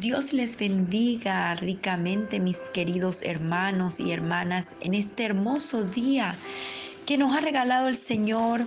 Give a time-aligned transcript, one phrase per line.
[0.00, 6.34] Dios les bendiga ricamente, mis queridos hermanos y hermanas, en este hermoso día
[7.04, 8.62] que nos ha regalado el Señor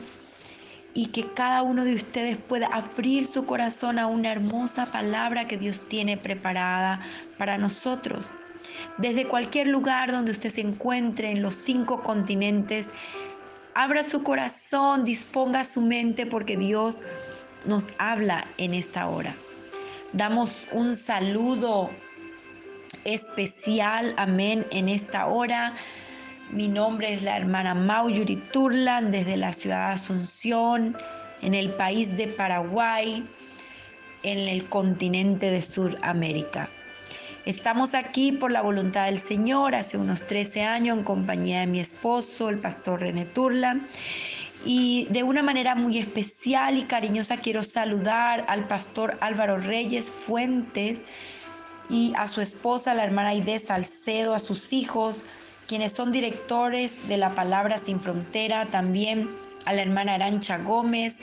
[0.93, 5.57] y que cada uno de ustedes pueda abrir su corazón a una hermosa palabra que
[5.57, 7.01] Dios tiene preparada
[7.39, 8.35] para nosotros.
[8.99, 12.91] Desde cualquier lugar donde usted se encuentre en los cinco continentes,
[13.73, 17.03] abra su corazón, disponga su mente porque Dios
[17.65, 19.35] nos habla en esta hora.
[20.15, 21.89] Damos un saludo
[23.03, 25.73] especial, amén, en esta hora.
[26.51, 30.95] Mi nombre es la hermana Mauyuri Turlan desde la ciudad de Asunción,
[31.41, 33.27] en el país de Paraguay,
[34.23, 36.69] en el continente de Sudamérica.
[37.45, 41.81] Estamos aquí por la voluntad del Señor hace unos 13 años en compañía de mi
[41.81, 43.85] esposo, el pastor René Turlan.
[44.65, 51.03] Y de una manera muy especial y cariñosa quiero saludar al pastor Álvaro Reyes Fuentes
[51.87, 55.25] y a su esposa, la hermana Aide Salcedo, a sus hijos,
[55.67, 59.29] quienes son directores de la Palabra Sin Frontera, también
[59.65, 61.19] a la hermana Arancha Gómez,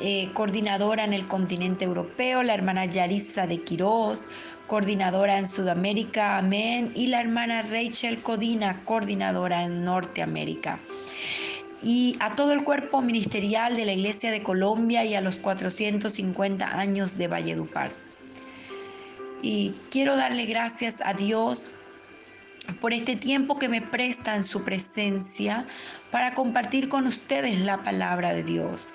[0.00, 4.28] eh, coordinadora en el continente europeo, la hermana Yarisa de Quirós,
[4.66, 10.78] coordinadora en Sudamérica, amén, y la hermana Rachel Codina, coordinadora en Norteamérica
[11.84, 16.78] y a todo el cuerpo ministerial de la Iglesia de Colombia y a los 450
[16.78, 17.90] años de Valledupar.
[19.42, 21.72] Y quiero darle gracias a Dios
[22.80, 25.66] por este tiempo que me presta en su presencia
[26.10, 28.92] para compartir con ustedes la palabra de Dios.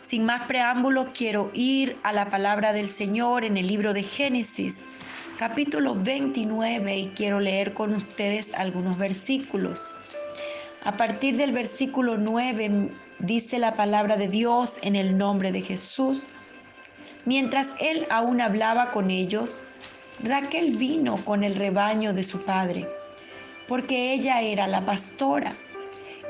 [0.00, 4.84] Sin más preámbulo, quiero ir a la palabra del Señor en el libro de Génesis,
[5.36, 9.90] capítulo 29, y quiero leer con ustedes algunos versículos.
[10.82, 16.28] A partir del versículo 9 dice la palabra de Dios en el nombre de Jesús.
[17.26, 19.64] Mientras él aún hablaba con ellos,
[20.22, 22.88] Raquel vino con el rebaño de su padre,
[23.68, 25.54] porque ella era la pastora.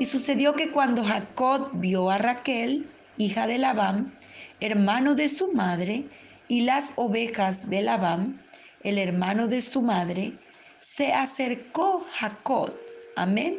[0.01, 2.87] Y sucedió que cuando Jacob vio a Raquel,
[3.19, 4.12] hija de Labán,
[4.59, 6.05] hermano de su madre,
[6.49, 8.41] y las ovejas de Labán,
[8.82, 10.32] el hermano de su madre,
[10.81, 12.72] se acercó Jacob,
[13.15, 13.56] amén,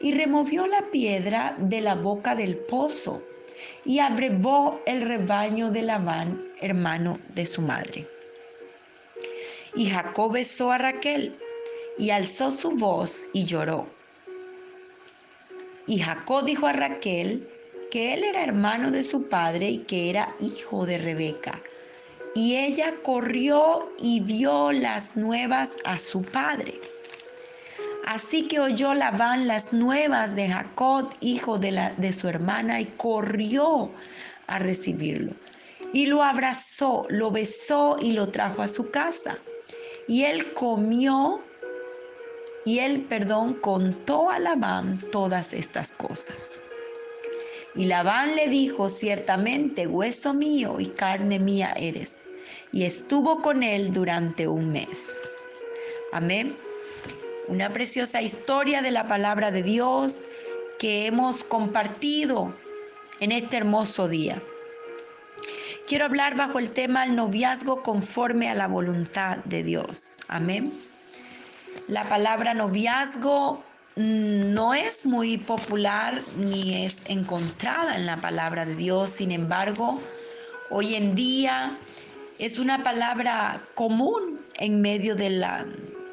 [0.00, 3.22] y removió la piedra de la boca del pozo
[3.84, 8.06] y abrevó el rebaño de Labán, hermano de su madre.
[9.74, 11.34] Y Jacob besó a Raquel
[11.98, 13.86] y alzó su voz y lloró.
[15.86, 17.46] Y Jacob dijo a Raquel
[17.90, 21.60] que él era hermano de su padre y que era hijo de Rebeca.
[22.34, 26.74] Y ella corrió y dio las nuevas a su padre.
[28.06, 32.86] Así que oyó Labán las nuevas de Jacob, hijo de, la, de su hermana, y
[32.86, 33.90] corrió
[34.46, 35.32] a recibirlo.
[35.92, 39.38] Y lo abrazó, lo besó y lo trajo a su casa.
[40.08, 41.40] Y él comió,
[42.64, 46.58] y él, perdón, contó a Labán todas estas cosas.
[47.74, 52.22] Y Labán le dijo, ciertamente, hueso mío y carne mía eres.
[52.72, 55.28] Y estuvo con él durante un mes.
[56.12, 56.56] Amén
[57.50, 60.24] una preciosa historia de la palabra de Dios
[60.78, 62.54] que hemos compartido
[63.18, 64.40] en este hermoso día.
[65.88, 70.20] Quiero hablar bajo el tema el noviazgo conforme a la voluntad de Dios.
[70.28, 70.72] Amén.
[71.88, 73.64] La palabra noviazgo
[73.96, 80.00] mm, no es muy popular ni es encontrada en la palabra de Dios, sin embargo,
[80.70, 81.76] hoy en día
[82.38, 85.66] es una palabra común en medio de la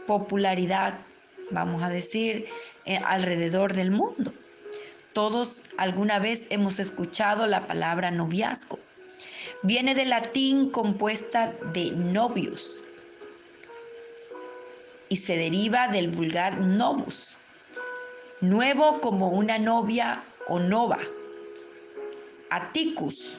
[0.07, 0.95] popularidad
[1.51, 2.47] vamos a decir,
[2.85, 4.33] eh, alrededor del mundo.
[5.13, 8.79] Todos alguna vez hemos escuchado la palabra noviazgo.
[9.63, 12.83] Viene del latín compuesta de novius
[15.09, 17.37] y se deriva del vulgar novus,
[18.41, 20.99] nuevo como una novia o nova.
[22.49, 23.37] Aticus,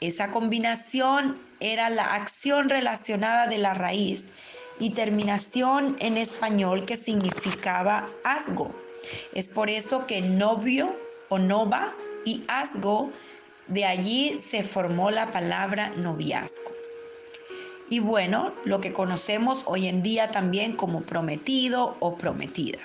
[0.00, 4.32] esa combinación era la acción relacionada de la raíz
[4.78, 8.74] y terminación en español que significaba asgo.
[9.32, 10.94] Es por eso que novio
[11.28, 11.94] o nova
[12.24, 13.12] y asgo,
[13.68, 16.70] de allí se formó la palabra noviazgo.
[17.88, 22.78] Y bueno, lo que conocemos hoy en día también como prometido o prometida.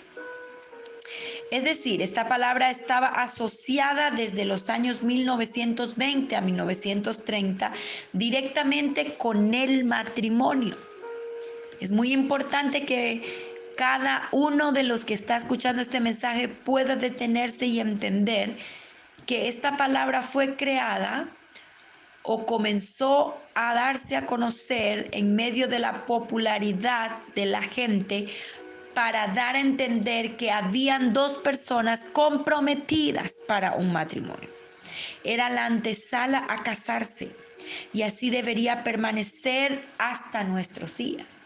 [1.50, 7.74] Es decir, esta palabra estaba asociada desde los años 1920 a 1930
[8.14, 10.78] directamente con el matrimonio.
[11.82, 17.66] Es muy importante que cada uno de los que está escuchando este mensaje pueda detenerse
[17.66, 18.52] y entender
[19.26, 21.26] que esta palabra fue creada
[22.22, 28.28] o comenzó a darse a conocer en medio de la popularidad de la gente
[28.94, 34.50] para dar a entender que habían dos personas comprometidas para un matrimonio.
[35.24, 37.32] Era la antesala a casarse
[37.92, 41.42] y así debería permanecer hasta nuestros días.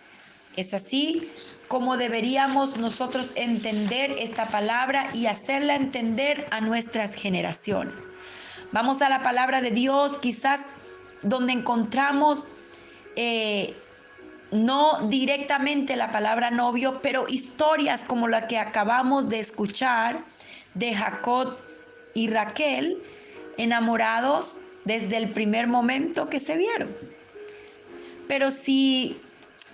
[0.55, 1.29] Es así
[1.67, 8.03] como deberíamos nosotros entender esta palabra y hacerla entender a nuestras generaciones.
[8.71, 10.67] Vamos a la palabra de Dios, quizás
[11.21, 12.47] donde encontramos
[13.15, 13.73] eh,
[14.51, 20.23] no directamente la palabra novio, pero historias como la que acabamos de escuchar
[20.73, 21.57] de Jacob
[22.13, 22.97] y Raquel,
[23.57, 26.89] enamorados desde el primer momento que se vieron.
[28.27, 29.17] Pero si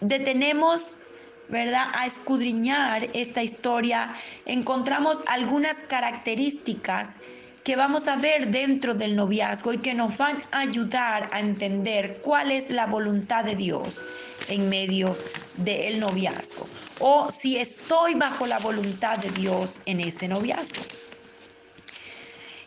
[0.02, 1.00] detenemos,
[1.48, 4.14] ¿verdad?, a escudriñar esta historia,
[4.46, 7.16] encontramos algunas características
[7.64, 12.20] que vamos a ver dentro del noviazgo y que nos van a ayudar a entender
[12.22, 14.06] cuál es la voluntad de Dios
[14.50, 15.16] en medio
[15.58, 16.68] del noviazgo
[17.02, 20.82] o si estoy bajo la voluntad de Dios en ese noviazgo.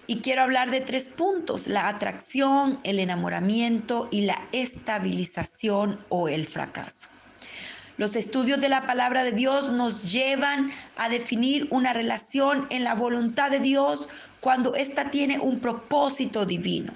[0.07, 6.47] Y quiero hablar de tres puntos, la atracción, el enamoramiento y la estabilización o el
[6.47, 7.14] fracaso.
[7.97, 12.95] Los estudios de la palabra de Dios nos llevan a definir una relación en la
[12.95, 14.09] voluntad de Dios
[14.41, 16.93] cuando ésta tiene un propósito divino.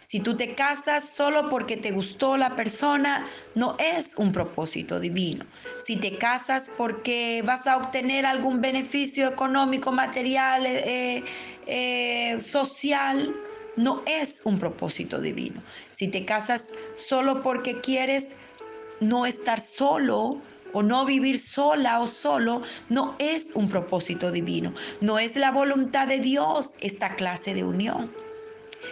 [0.00, 5.44] Si tú te casas solo porque te gustó la persona, no es un propósito divino.
[5.78, 11.22] Si te casas porque vas a obtener algún beneficio económico, material, eh,
[11.66, 13.32] eh, social,
[13.76, 15.60] no es un propósito divino.
[15.90, 18.34] Si te casas solo porque quieres
[19.00, 20.38] no estar solo
[20.72, 26.06] o no vivir sola o solo no es un propósito divino, no es la voluntad
[26.06, 28.10] de Dios esta clase de unión.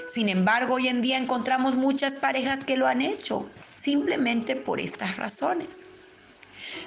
[0.09, 5.17] Sin embargo, hoy en día encontramos muchas parejas que lo han hecho simplemente por estas
[5.17, 5.85] razones.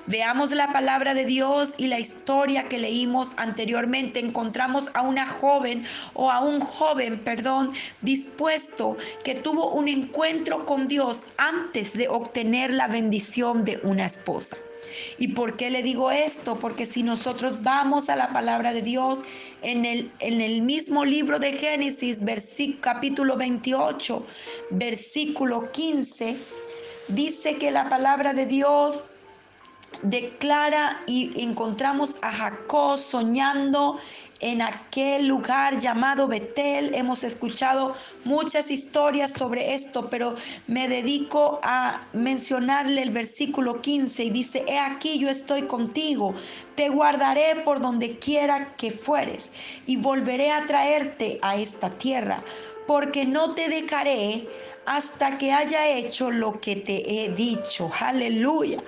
[0.08, 4.20] Veamos la palabra de Dios y la historia que leímos anteriormente.
[4.20, 7.72] Encontramos a una joven o a un joven, perdón,
[8.02, 14.58] dispuesto que tuvo un encuentro con Dios antes de obtener la bendición de una esposa.
[15.18, 16.58] ¿Y por qué le digo esto?
[16.58, 19.20] Porque si nosotros vamos a la palabra de Dios
[19.62, 22.20] en el, en el mismo libro de Génesis,
[22.80, 24.26] capítulo 28,
[24.72, 26.36] versículo 15,
[27.08, 29.04] dice que la palabra de Dios
[30.02, 33.98] declara y encontramos a Jacob soñando
[34.42, 36.96] en aquel lugar llamado Betel.
[36.96, 40.36] Hemos escuchado muchas historias sobre esto, pero
[40.68, 46.34] me dedico a mencionarle el versículo 15 y dice, he aquí yo estoy contigo,
[46.76, 49.52] te guardaré por donde quiera que fueres
[49.86, 52.42] y volveré a traerte a esta tierra,
[52.88, 54.48] porque no te dejaré
[54.88, 57.92] hasta que haya hecho lo que te he dicho.
[58.00, 58.80] Aleluya.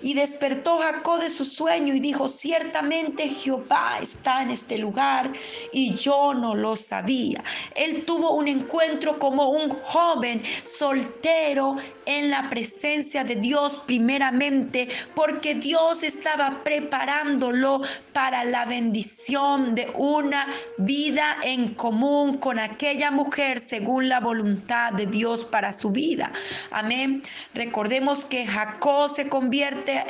[0.00, 5.30] Y despertó Jacob de su sueño y dijo, ciertamente Jehová está en este lugar
[5.72, 7.42] y yo no lo sabía.
[7.74, 11.76] Él tuvo un encuentro como un joven soltero
[12.06, 17.82] en la presencia de Dios primeramente porque Dios estaba preparándolo
[18.12, 20.46] para la bendición de una
[20.78, 26.32] vida en común con aquella mujer según la voluntad de Dios para su vida.
[26.70, 27.22] Amén.
[27.54, 30.04] Recordemos que Jacob se convierte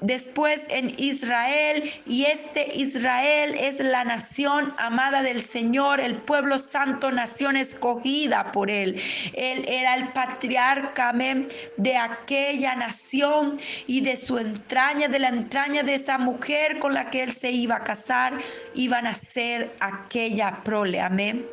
[0.00, 7.10] después en Israel y este Israel es la nación amada del Señor, el pueblo santo,
[7.10, 9.00] nación escogida por él.
[9.34, 11.04] Él era el patriarca
[11.76, 17.10] de aquella nación y de su entraña, de la entraña de esa mujer con la
[17.10, 18.34] que él se iba a casar,
[18.74, 21.00] iba a nacer aquella prole.
[21.00, 21.44] Amén.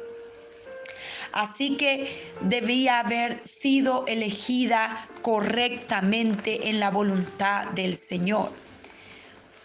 [1.32, 8.52] Así que debía haber sido elegida correctamente en la voluntad del Señor.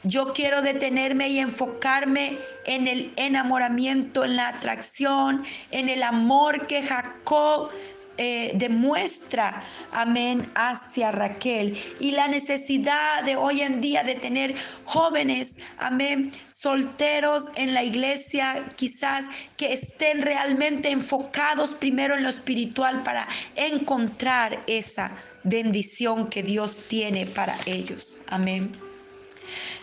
[0.05, 6.85] Yo quiero detenerme y enfocarme en el enamoramiento, en la atracción, en el amor que
[6.85, 7.71] Jacob
[8.19, 14.55] eh, demuestra, amén, hacia Raquel y la necesidad de hoy en día de tener
[14.85, 23.03] jóvenes, amén, solteros en la iglesia, quizás que estén realmente enfocados primero en lo espiritual
[23.03, 25.11] para encontrar esa
[25.45, 28.19] bendición que Dios tiene para ellos.
[28.29, 28.73] Amén.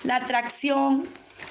[0.04, 1.08] La atracción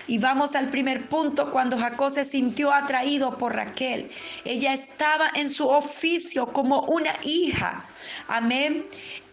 [0.07, 4.11] y vamos al primer punto, cuando Jacob se sintió atraído por Raquel.
[4.45, 7.85] Ella estaba en su oficio como una hija.
[8.29, 8.85] Amén.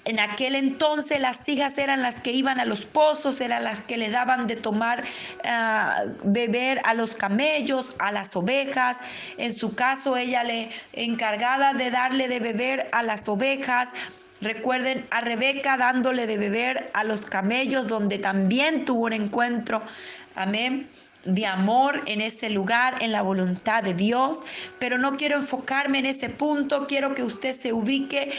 [0.06, 3.98] En aquel entonces las hijas eran las que iban a los pozos, eran las que
[3.98, 8.98] le daban de tomar, uh, beber a los camellos, a las ovejas.
[9.38, 13.92] En su caso, ella le encargada de darle de beber a las ovejas.
[14.42, 19.82] Recuerden a Rebeca dándole de beber a los camellos, donde también tuvo un encuentro.
[20.40, 20.88] Amén.
[21.26, 24.44] De amor en ese lugar, en la voluntad de Dios,
[24.80, 28.32] pero no quiero enfocarme en ese punto, quiero que usted se ubique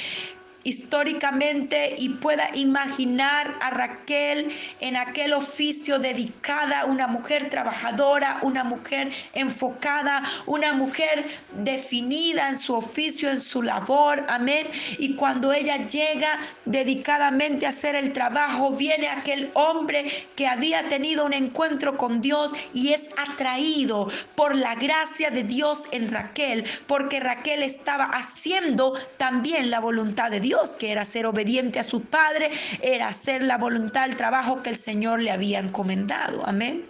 [0.65, 4.51] históricamente y pueda imaginar a Raquel
[4.81, 12.75] en aquel oficio dedicada, una mujer trabajadora, una mujer enfocada, una mujer definida en su
[12.75, 14.67] oficio, en su labor, amén.
[14.99, 21.25] Y cuando ella llega dedicadamente a hacer el trabajo, viene aquel hombre que había tenido
[21.25, 27.21] un encuentro con Dios y es atraído por la gracia de Dios en Raquel, porque
[27.21, 30.50] Raquel estaba haciendo también la voluntad de Dios.
[30.51, 32.51] Dios, que era ser obediente a su Padre,
[32.83, 36.45] era hacer la voluntad, el trabajo que el Señor le había encomendado.
[36.45, 36.87] Amén.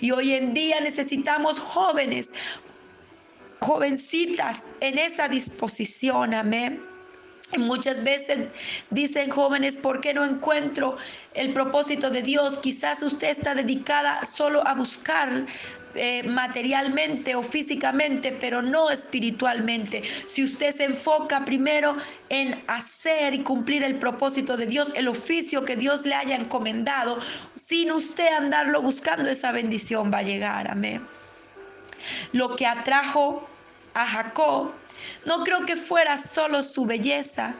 [0.00, 2.30] Y hoy en día necesitamos jóvenes,
[3.58, 6.32] jovencitas en esa disposición.
[6.32, 6.80] Amén.
[7.58, 8.50] Muchas veces
[8.90, 10.96] dicen jóvenes, ¿por qué no encuentro
[11.34, 12.58] el propósito de Dios?
[12.58, 15.46] Quizás usted está dedicada solo a buscar
[15.94, 20.02] eh, materialmente o físicamente, pero no espiritualmente.
[20.26, 21.96] Si usted se enfoca primero
[22.28, 27.18] en hacer y cumplir el propósito de Dios, el oficio que Dios le haya encomendado,
[27.54, 30.70] sin usted andarlo buscando, esa bendición va a llegar.
[30.70, 31.02] Amén.
[32.32, 33.46] Lo que atrajo
[33.94, 34.72] a Jacob,
[35.24, 37.54] no creo que fuera solo su belleza,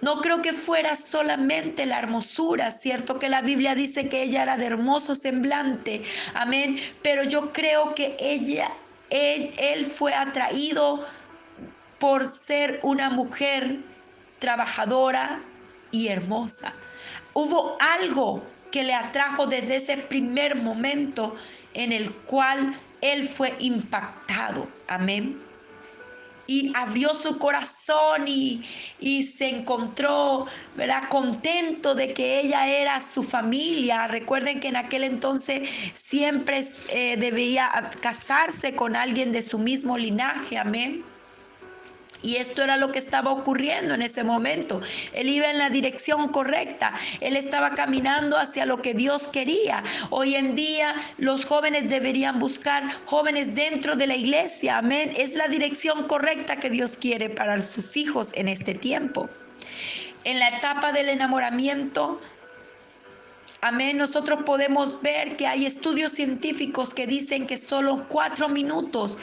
[0.00, 4.56] no creo que fuera solamente la hermosura, cierto que la Biblia dice que ella era
[4.56, 6.02] de hermoso semblante,
[6.34, 8.70] amén, pero yo creo que ella,
[9.10, 11.06] él, él fue atraído
[11.98, 13.76] por ser una mujer
[14.38, 15.40] trabajadora
[15.90, 16.72] y hermosa.
[17.34, 18.42] Hubo algo
[18.72, 21.36] que le atrajo desde ese primer momento
[21.74, 24.66] en el cual él fue impactado.
[24.88, 25.49] Amén
[26.50, 28.64] y abrió su corazón y,
[29.22, 31.04] se encontró ¿verdad?
[31.08, 34.08] contento de que ella era su familia.
[34.08, 40.58] Recuerden que en aquel entonces siempre eh, debía casarse con alguien de su mismo linaje,
[40.58, 41.04] amén.
[42.22, 44.80] Y esto era lo que estaba ocurriendo en ese momento.
[45.12, 46.92] Él iba en la dirección correcta.
[47.20, 49.82] Él estaba caminando hacia lo que Dios quería.
[50.10, 54.78] Hoy en día los jóvenes deberían buscar jóvenes dentro de la iglesia.
[54.78, 55.12] Amén.
[55.16, 59.28] Es la dirección correcta que Dios quiere para sus hijos en este tiempo.
[60.24, 62.20] En la etapa del enamoramiento,
[63.62, 63.98] Amén.
[63.98, 69.18] Nosotros podemos ver que hay estudios científicos que dicen que solo cuatro minutos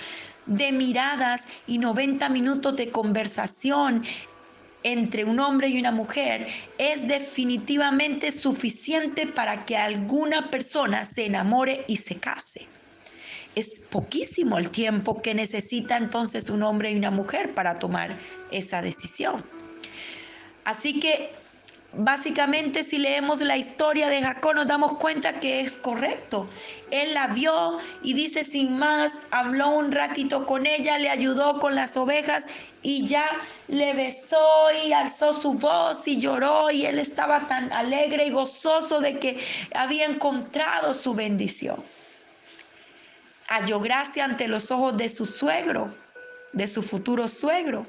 [0.48, 4.04] de miradas y 90 minutos de conversación
[4.84, 11.84] entre un hombre y una mujer es definitivamente suficiente para que alguna persona se enamore
[11.88, 12.68] y se case.
[13.56, 18.16] Es poquísimo el tiempo que necesita entonces un hombre y una mujer para tomar
[18.52, 19.44] esa decisión.
[20.64, 21.32] Así que
[21.94, 26.48] Básicamente, si leemos la historia de Jacob, nos damos cuenta que es correcto.
[26.92, 31.76] Él la vio y dice sin más, habló un ratito con ella, le ayudó con
[31.76, 32.46] las ovejas
[32.82, 33.28] y ya
[33.70, 39.00] le besó y alzó su voz y lloró y él estaba tan alegre y gozoso
[39.00, 39.40] de que
[39.74, 41.82] había encontrado su bendición.
[43.48, 45.90] Halló gracia ante los ojos de su suegro,
[46.52, 47.86] de su futuro suegro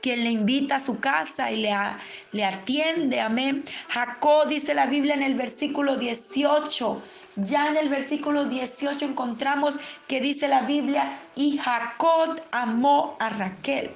[0.00, 1.74] quien le invita a su casa y le,
[2.32, 3.20] le atiende.
[3.20, 3.64] Amén.
[3.88, 7.02] Jacob dice la Biblia en el versículo 18.
[7.36, 13.90] Ya en el versículo 18 encontramos que dice la Biblia, y Jacob amó a Raquel.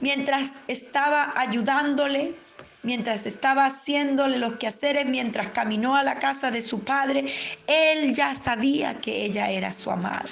[0.00, 2.34] Mientras estaba ayudándole,
[2.82, 7.26] mientras estaba haciéndole los quehaceres, mientras caminó a la casa de su padre,
[7.66, 10.24] él ya sabía que ella era su amada.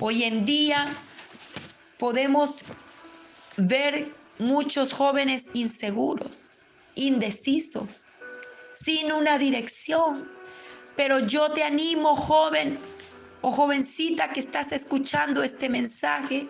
[0.00, 0.86] Hoy en día
[1.98, 2.72] podemos
[3.56, 6.50] ver muchos jóvenes inseguros,
[6.94, 8.10] indecisos,
[8.74, 10.28] sin una dirección.
[10.96, 12.78] Pero yo te animo, joven
[13.42, 16.48] o jovencita que estás escuchando este mensaje,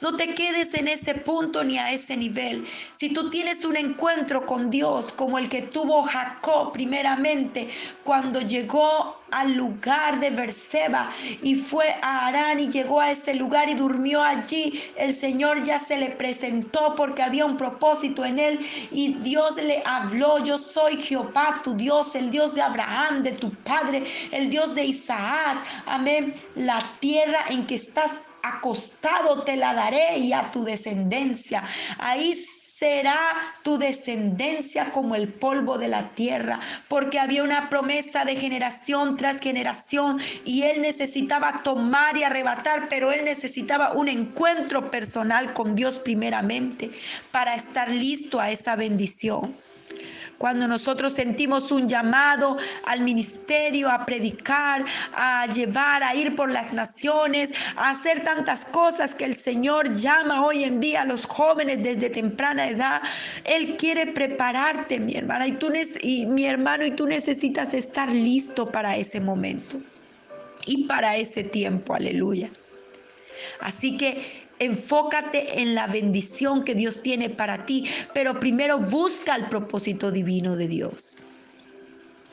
[0.00, 2.66] no te quedes en ese punto ni a ese nivel.
[2.92, 7.68] Si tú tienes un encuentro con Dios como el que tuvo Jacob primeramente
[8.04, 11.10] cuando llegó al lugar de Berseba
[11.42, 15.80] y fue a Arán y llegó a ese lugar y durmió allí, el Señor ya
[15.80, 21.00] se le presentó porque había un propósito en él y Dios le habló, yo soy
[21.00, 26.34] Jehová tu Dios, el Dios de Abraham, de tu padre, el Dios de Isaac, amén,
[26.54, 31.62] la tierra en que estás acostado te la daré y a tu descendencia.
[31.98, 32.34] Ahí
[32.78, 33.18] será
[33.62, 39.40] tu descendencia como el polvo de la tierra, porque había una promesa de generación tras
[39.40, 45.98] generación y él necesitaba tomar y arrebatar, pero él necesitaba un encuentro personal con Dios
[45.98, 46.90] primeramente
[47.30, 49.54] para estar listo a esa bendición.
[50.38, 56.72] Cuando nosotros sentimos un llamado al ministerio, a predicar, a llevar, a ir por las
[56.72, 61.82] naciones, a hacer tantas cosas que el Señor llama hoy en día a los jóvenes
[61.82, 63.02] desde temprana edad,
[63.44, 68.70] Él quiere prepararte, mi hermana, y, tú, y mi hermano, y tú necesitas estar listo
[68.70, 69.78] para ese momento
[70.66, 72.50] y para ese tiempo, aleluya.
[73.60, 79.46] Así que Enfócate en la bendición que Dios tiene para ti, pero primero busca el
[79.48, 81.26] propósito divino de Dios.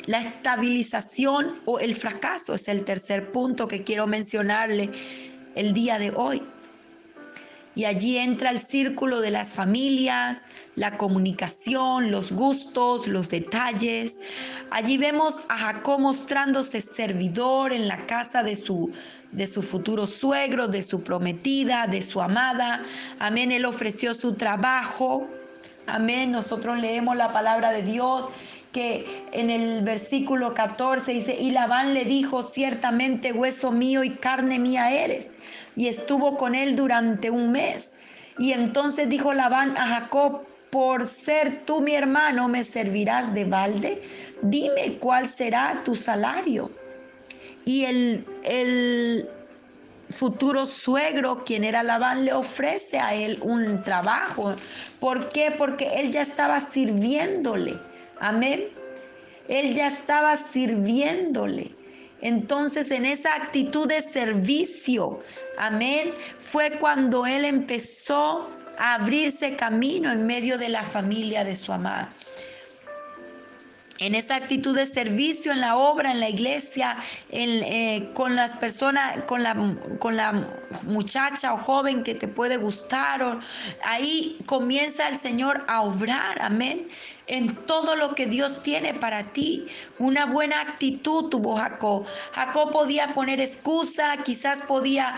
[0.05, 4.89] La estabilización o el fracaso es el tercer punto que quiero mencionarle
[5.55, 6.41] el día de hoy.
[7.75, 14.19] Y allí entra el círculo de las familias, la comunicación, los gustos, los detalles.
[14.69, 18.91] Allí vemos a Jacob mostrándose servidor en la casa de su
[19.33, 22.83] de su futuro suegro, de su prometida, de su amada.
[23.19, 25.27] Amén, él ofreció su trabajo.
[25.85, 28.29] Amén, nosotros leemos la palabra de Dios
[28.71, 34.57] que en el versículo 14 dice, y Labán le dijo, ciertamente hueso mío y carne
[34.57, 35.29] mía eres.
[35.75, 37.93] Y estuvo con él durante un mes.
[38.39, 44.01] Y entonces dijo Labán a Jacob, por ser tú mi hermano, ¿me servirás de balde?
[44.41, 46.71] Dime cuál será tu salario
[47.65, 49.27] y el,
[50.09, 54.55] futuro suegro, quien era Labán, le ofrece a él un trabajo.
[54.99, 55.51] ¿Por qué?
[55.57, 57.79] Porque él ya estaba sirviéndole.
[58.19, 58.65] Amén.
[59.47, 61.71] Él ya estaba sirviéndole.
[62.21, 65.21] Entonces en esa actitud de servicio,
[65.57, 71.73] amén, fue cuando él empezó a abrirse camino en medio de la familia de su
[71.73, 72.13] amada
[73.99, 76.97] en esa actitud de servicio en la obra, en la iglesia,
[77.31, 79.53] eh, con las personas, con la,
[80.83, 83.39] muchacha o joven que te puede gustar.
[83.83, 86.87] ahí comienza el Señor a obrar, amén,
[87.27, 89.67] en todo lo que Dios tiene para ti.
[89.99, 92.05] Una buena actitud tuvo Jacob.
[92.33, 95.15] Jacob podía poner excusa, quizás podía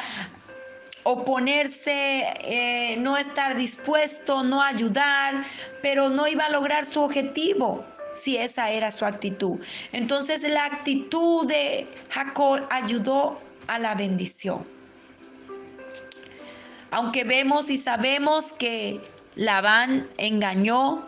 [1.03, 5.35] oponerse, eh, no estar dispuesto, no ayudar,
[5.81, 9.59] pero no iba a lograr su objetivo si esa era su actitud.
[9.91, 14.65] Entonces la actitud de Jacob ayudó a la bendición.
[16.91, 19.01] Aunque vemos y sabemos que
[19.35, 21.05] Labán engañó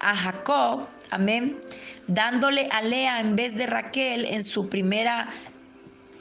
[0.00, 1.58] a Jacob, amén,
[2.06, 5.28] dándole a Lea en vez de Raquel en su primera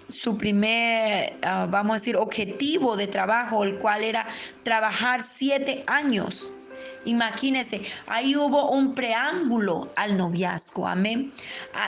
[0.09, 4.25] su primer, ah, vamos a decir, objetivo de trabajo, el cual era
[4.63, 6.55] trabajar siete años
[7.07, 11.31] Imagínense, ahí hubo un preámbulo al noviazgo, amén,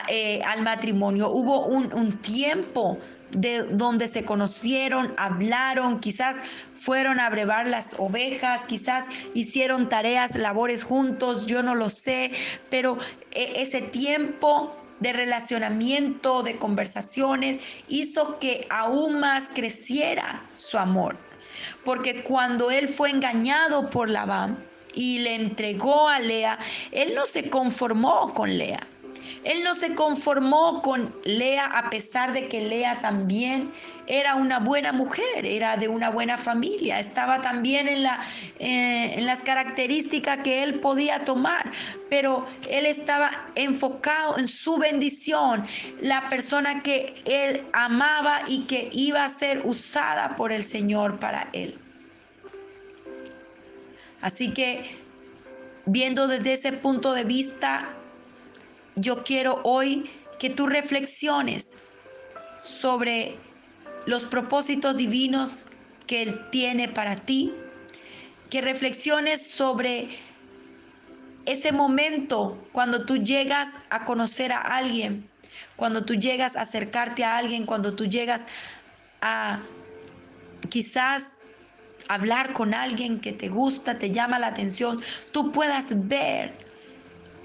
[0.08, 1.28] eh, al matrimonio.
[1.30, 1.90] Hubo un,
[2.22, 2.98] tiempo
[3.30, 6.38] de donde se conocieron, hablaron, quizás
[6.74, 12.32] fueron a brevar las ovejas, quizás hicieron tareas, labores juntos, yo no lo sé,
[12.70, 12.96] pero
[13.32, 21.16] eh, ese tiempo de relacionamiento, de conversaciones, hizo que aún más creciera su amor.
[21.84, 24.56] Porque cuando él fue engañado por Labán,
[24.94, 26.58] y le entregó a Lea,
[26.92, 28.80] él no se conformó con Lea.
[29.44, 33.72] Él no se conformó con Lea a pesar de que Lea también
[34.06, 38.04] era una buena mujer, era de una buena familia, estaba también en,
[38.58, 41.70] eh, en las características que él podía tomar,
[42.10, 45.64] pero él estaba enfocado en su bendición,
[46.00, 51.48] la persona que él amaba y que iba a ser usada por el Señor para
[51.52, 51.78] él.
[54.20, 54.98] Así que
[55.86, 57.88] viendo desde ese punto de vista,
[58.96, 61.74] yo quiero hoy que tú reflexiones
[62.58, 63.36] sobre
[64.06, 65.64] los propósitos divinos
[66.06, 67.52] que Él tiene para ti,
[68.50, 70.08] que reflexiones sobre
[71.46, 75.28] ese momento cuando tú llegas a conocer a alguien,
[75.76, 78.46] cuando tú llegas a acercarte a alguien, cuando tú llegas
[79.20, 79.60] a
[80.68, 81.39] quizás
[82.10, 86.50] hablar con alguien que te gusta, te llama la atención, tú puedas ver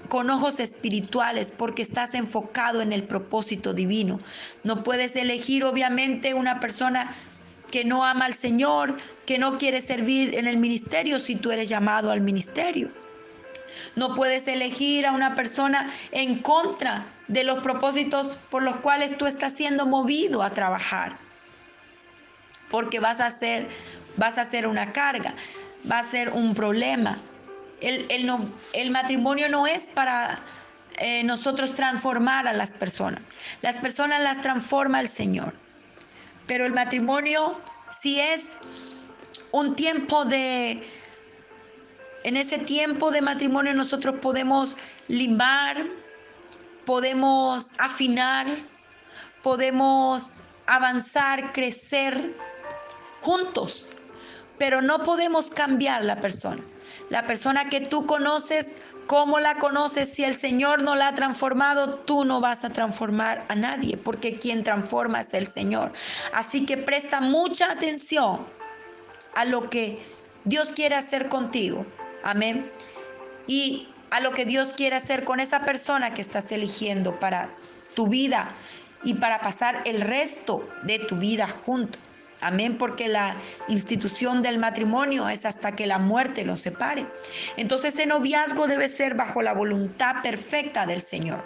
[0.08, 4.18] con ojos espirituales porque estás enfocado en el propósito divino.
[4.64, 7.14] No puedes elegir obviamente una persona
[7.70, 11.68] que no ama al Señor, que no quiere servir en el ministerio si tú eres
[11.68, 12.90] llamado al ministerio.
[13.94, 19.26] No puedes elegir a una persona en contra de los propósitos por los cuales tú
[19.26, 21.12] estás siendo movido a trabajar.
[22.68, 23.68] Porque vas a ser
[24.16, 25.34] vas a ser una carga,
[25.90, 27.16] va a ser un problema.
[27.80, 28.06] El,
[28.72, 30.38] el matrimonio no es para
[30.98, 33.20] eh, nosotros transformar a las personas.
[33.60, 35.52] Las personas las transforma el Señor.
[36.46, 37.56] Pero el matrimonio
[37.90, 38.56] si es
[39.52, 40.86] un tiempo de...
[42.24, 44.76] En ese tiempo de matrimonio nosotros podemos
[45.06, 45.86] limbar,
[46.84, 48.48] podemos afinar,
[49.44, 52.34] podemos avanzar, crecer
[53.20, 53.92] juntos,
[54.58, 56.62] pero no podemos cambiar la persona.
[57.10, 60.12] La persona que tú conoces ¿Cómo la conoces?
[60.12, 64.40] Si el Señor no la ha transformado, tú no vas a transformar a nadie, porque
[64.40, 65.92] quien transforma es el Señor.
[66.34, 68.40] Así que presta mucha atención
[69.36, 70.02] a lo que
[70.44, 71.86] Dios quiere hacer contigo.
[72.24, 72.68] Amén.
[73.46, 77.48] Y a lo que Dios quiere hacer con esa persona que estás eligiendo para
[77.94, 78.48] tu vida
[79.04, 81.96] y para pasar el resto de tu vida junto.
[82.40, 83.34] Amén, porque la
[83.68, 87.06] institución del matrimonio es hasta que la muerte los separe.
[87.56, 91.42] Entonces ese noviazgo debe ser bajo la voluntad perfecta del Señor.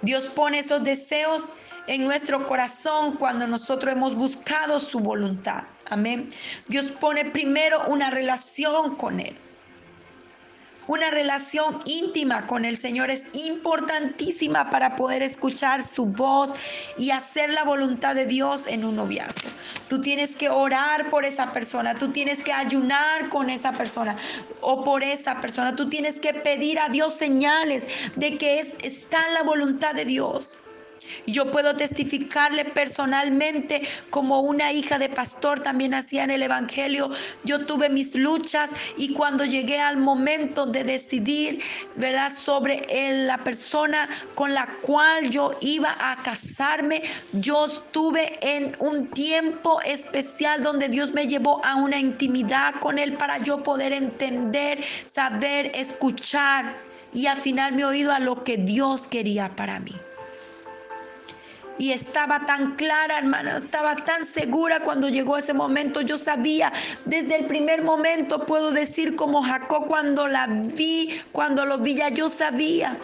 [0.00, 1.52] Dios pone esos deseos
[1.88, 5.64] en nuestro corazón cuando nosotros hemos buscado su voluntad.
[5.90, 6.30] Amén.
[6.68, 9.36] Dios pone primero una relación con Él.
[10.88, 16.54] Una relación íntima con el Señor es importantísima para poder escuchar su voz
[16.96, 19.50] y hacer la voluntad de Dios en un noviazgo.
[19.90, 24.16] Tú tienes que orar por esa persona, tú tienes que ayunar con esa persona
[24.62, 29.28] o por esa persona, tú tienes que pedir a Dios señales de que es, está
[29.34, 30.56] la voluntad de Dios.
[31.26, 37.10] Yo puedo testificarle personalmente como una hija de pastor también hacía en el Evangelio.
[37.44, 41.60] Yo tuve mis luchas y cuando llegué al momento de decidir,
[41.96, 42.86] ¿verdad?, sobre
[43.26, 50.62] la persona con la cual yo iba a casarme, yo estuve en un tiempo especial
[50.62, 56.76] donde Dios me llevó a una intimidad con Él para yo poder entender, saber, escuchar
[57.12, 59.94] y afinar mi oído a lo que Dios quería para mí.
[61.78, 66.00] Y estaba tan clara, hermana, estaba tan segura cuando llegó ese momento.
[66.00, 66.72] Yo sabía,
[67.04, 72.08] desde el primer momento puedo decir como Jacob cuando la vi, cuando lo vi ya
[72.08, 72.96] yo sabía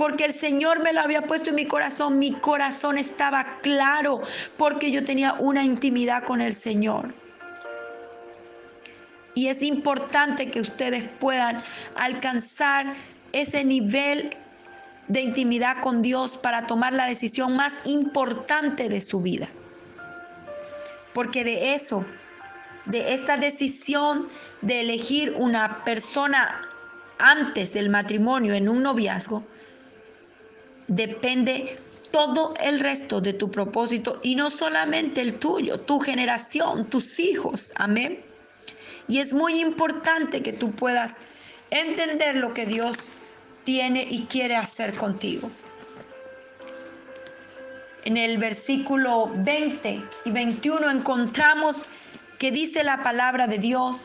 [0.00, 2.18] porque el Señor me lo había puesto en mi corazón.
[2.18, 4.22] Mi corazón estaba claro
[4.56, 7.12] porque yo tenía una intimidad con el Señor.
[9.34, 11.62] Y es importante que ustedes puedan
[11.96, 12.94] alcanzar
[13.32, 14.34] ese nivel
[15.10, 19.48] de intimidad con Dios para tomar la decisión más importante de su vida.
[21.12, 22.06] Porque de eso,
[22.84, 24.28] de esta decisión
[24.60, 26.62] de elegir una persona
[27.18, 29.42] antes del matrimonio en un noviazgo,
[30.86, 31.76] depende
[32.12, 37.72] todo el resto de tu propósito y no solamente el tuyo, tu generación, tus hijos.
[37.74, 38.20] Amén.
[39.08, 41.16] Y es muy importante que tú puedas
[41.72, 43.12] entender lo que Dios
[43.64, 45.50] tiene y quiere hacer contigo.
[48.04, 51.86] En el versículo 20 y 21 encontramos
[52.38, 54.02] que dice la palabra de Dios.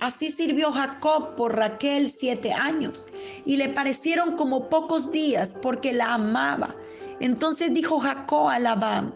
[0.00, 3.06] Así sirvió Jacob por Raquel siete años
[3.44, 6.74] y le parecieron como pocos días porque la amaba.
[7.20, 9.14] Entonces dijo Jacob a Labán,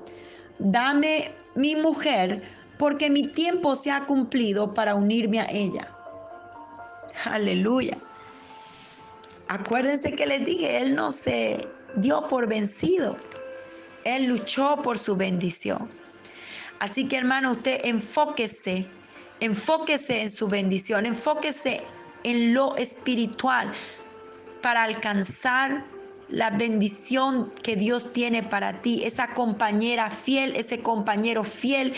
[0.59, 2.43] dame mi mujer
[2.79, 5.92] porque mi tiempo se ha cumplido para unirme a ella.
[7.25, 7.99] Aleluya.
[9.49, 11.59] Acuérdense que les dije, Él no se
[11.97, 13.17] dio por vencido.
[14.05, 15.89] Él luchó por su bendición.
[16.81, 18.87] Así que hermano, usted enfóquese,
[19.41, 21.83] enfóquese en su bendición, enfóquese
[22.25, 23.73] en lo espiritual
[24.63, 25.85] para alcanzar
[26.29, 31.93] la bendición que Dios tiene para ti, esa compañera fiel, ese compañero fiel,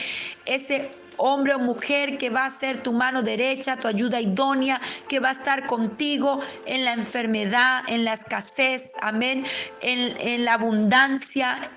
[0.45, 5.21] ese hombre o mujer que va a ser tu mano derecha, tu ayuda idónea, que
[5.21, 9.45] va a estar contigo en la enfermedad, en la escasez, amén,
[9.81, 11.71] en, en la abundancia,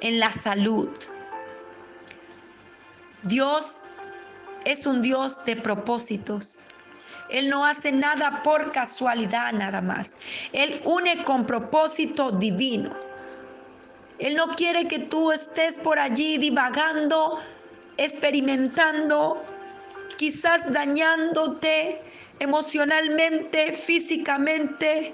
[0.00, 0.88] en la salud.
[3.22, 3.88] Dios
[4.64, 6.64] es un Dios de propósitos.
[7.30, 10.16] Él no hace nada por casualidad nada más.
[10.52, 12.90] Él une con propósito divino.
[14.18, 17.40] Él no quiere que tú estés por allí divagando
[17.96, 19.42] experimentando,
[20.16, 22.00] quizás dañándote
[22.38, 25.12] emocionalmente, físicamente.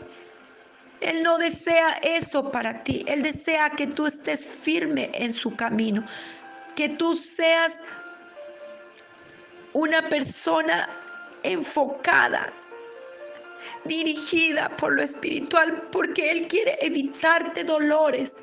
[1.01, 3.05] Él no desea eso para ti.
[3.07, 6.05] Él desea que tú estés firme en su camino,
[6.75, 7.81] que tú seas
[9.73, 10.89] una persona
[11.43, 12.53] enfocada,
[13.85, 18.43] dirigida por lo espiritual, porque Él quiere evitarte dolores,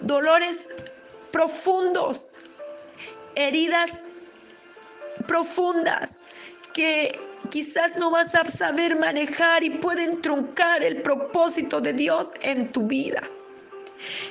[0.00, 0.74] dolores
[1.32, 2.38] profundos,
[3.38, 4.02] heridas
[5.26, 6.24] profundas
[6.74, 7.18] que
[7.50, 12.86] quizás no vas a saber manejar y pueden truncar el propósito de Dios en tu
[12.86, 13.22] vida.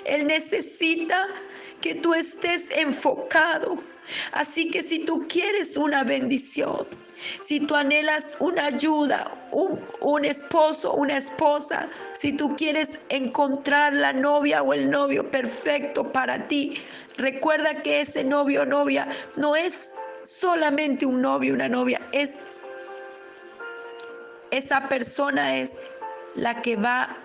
[0.06, 1.28] Él necesita
[1.82, 3.78] que tú estés enfocado.
[4.32, 6.88] Así que si tú quieres una bendición,
[7.42, 14.14] si tú anhelas una ayuda, un, un, esposo, una esposa, si tú quieres encontrar la
[14.14, 16.82] novia o el novio perfecto para ti,
[17.18, 22.42] recuerda que ese novio o novia no es solamente un novio, una novia, es
[24.52, 25.78] esa persona es
[26.36, 27.18] la que va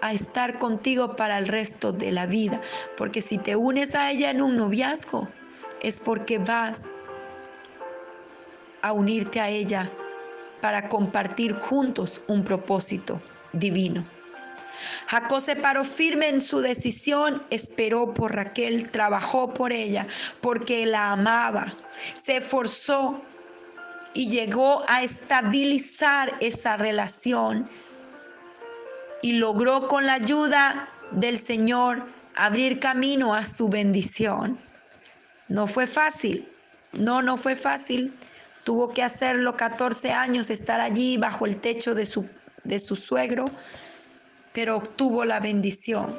[0.00, 2.60] a estar contigo para el resto de la vida.
[2.96, 5.28] Porque si te unes a ella en un noviazgo,
[5.82, 6.88] es porque vas
[8.82, 9.90] a unirte a ella
[10.60, 13.20] para compartir juntos un propósito
[13.52, 14.04] divino.
[15.06, 20.06] Jacob se paró firme en su decisión, esperó por Raquel, trabajó por ella,
[20.40, 21.72] porque la amaba,
[22.16, 23.20] se esforzó
[24.14, 27.68] y llegó a estabilizar esa relación
[29.22, 32.02] y logró con la ayuda del Señor
[32.34, 34.58] abrir camino a su bendición.
[35.48, 36.48] No fue fácil,
[36.92, 38.12] no, no fue fácil.
[38.64, 42.28] Tuvo que hacerlo 14 años, estar allí bajo el techo de su,
[42.64, 43.46] de su suegro,
[44.52, 46.14] pero obtuvo la bendición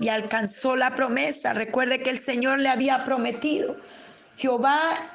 [0.00, 1.52] y alcanzó la promesa.
[1.52, 3.76] Recuerde que el Señor le había prometido.
[4.36, 5.13] Jehová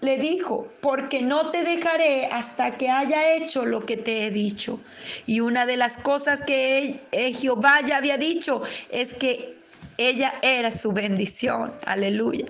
[0.00, 4.80] le dijo, porque no te dejaré hasta que haya hecho lo que te he dicho.
[5.26, 9.58] Y una de las cosas que Jehová ya había dicho es que
[9.96, 11.72] ella era su bendición.
[11.84, 12.46] Aleluya.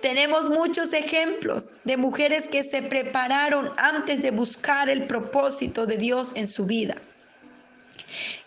[0.00, 6.32] Tenemos muchos ejemplos de mujeres que se prepararon antes de buscar el propósito de Dios
[6.34, 6.96] en su vida.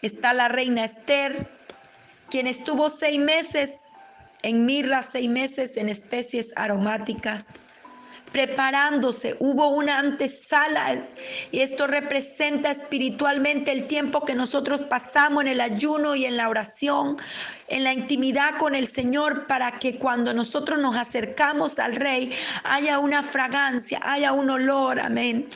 [0.01, 1.47] Está la reina Esther,
[2.31, 3.99] quien estuvo seis meses
[4.41, 7.53] en mirra, seis meses en especies aromáticas
[8.31, 11.03] preparándose, hubo una antesala.
[11.51, 16.49] Y esto representa espiritualmente el tiempo que nosotros pasamos en el ayuno y en la
[16.49, 17.17] oración,
[17.67, 22.31] en la intimidad con el Señor para que cuando nosotros nos acercamos al Rey
[22.63, 25.47] haya una fragancia, haya un olor, amén,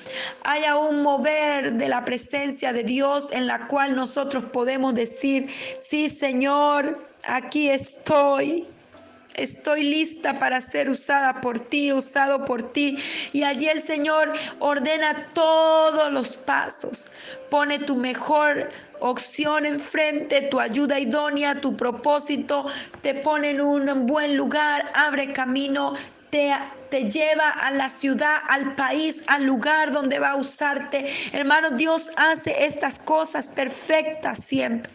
[0.44, 6.10] haya un mover de la presencia de Dios en la cual nosotros podemos decir, sí
[6.10, 8.66] Señor, aquí estoy.
[9.38, 12.98] Estoy lista para ser usada por ti, usado por ti.
[13.34, 17.12] Y allí el Señor ordena todos los pasos.
[17.50, 18.70] Pone tu mejor
[19.00, 22.66] opción enfrente, tu ayuda idónea, tu propósito,
[23.02, 25.94] te pone en un buen lugar, abre camino,
[26.30, 26.56] te,
[26.90, 31.06] te, lleva a la ciudad, al país, al lugar donde va a usarte.
[31.34, 34.92] Hermano, Dios hace estas cosas perfectas siempre.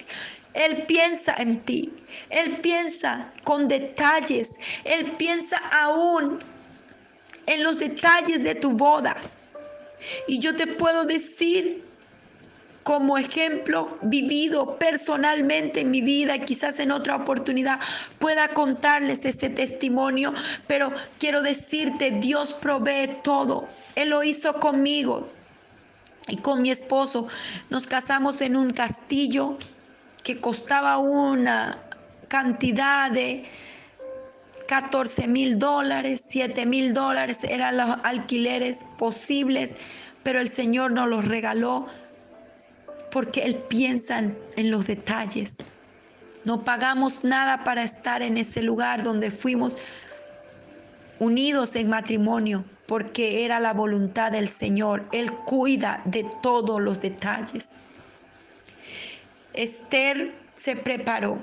[0.54, 1.92] Él piensa en ti,
[2.28, 6.40] Él piensa con detalles, Él piensa aún
[7.46, 9.16] en los detalles de tu boda.
[10.26, 11.84] Y yo te puedo decir
[12.82, 17.78] como ejemplo vivido personalmente en mi vida, quizás en otra oportunidad
[18.18, 20.32] pueda contarles ese testimonio,
[20.66, 23.68] pero quiero decirte, Dios provee todo.
[23.94, 25.28] Él lo hizo conmigo
[26.26, 27.28] y con mi esposo.
[27.68, 29.56] Nos casamos en un castillo
[30.22, 31.78] que costaba una
[32.28, 33.44] cantidad de
[34.68, 39.76] 14 mil dólares, 7 mil dólares, eran los alquileres posibles,
[40.22, 41.86] pero el Señor nos los regaló
[43.10, 45.56] porque Él piensa en, en los detalles.
[46.44, 49.76] No pagamos nada para estar en ese lugar donde fuimos
[51.18, 55.04] unidos en matrimonio, porque era la voluntad del Señor.
[55.10, 57.79] Él cuida de todos los detalles.
[59.54, 61.38] Esther se preparó,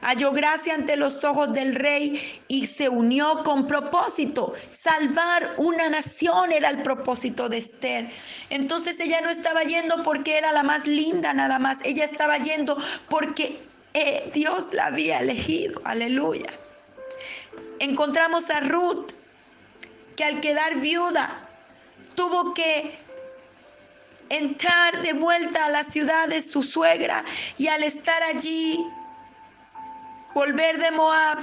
[0.00, 4.52] halló gracia ante los ojos del rey y se unió con propósito.
[4.70, 8.10] Salvar una nación era el propósito de Esther.
[8.50, 12.76] Entonces ella no estaba yendo porque era la más linda nada más, ella estaba yendo
[13.08, 13.58] porque
[13.94, 15.80] eh, Dios la había elegido.
[15.84, 16.50] Aleluya.
[17.78, 19.12] Encontramos a Ruth
[20.16, 21.30] que al quedar viuda
[22.16, 22.98] tuvo que
[24.30, 27.24] entrar de vuelta a la ciudad de su suegra
[27.56, 28.84] y al estar allí,
[30.34, 31.38] volver de Moab,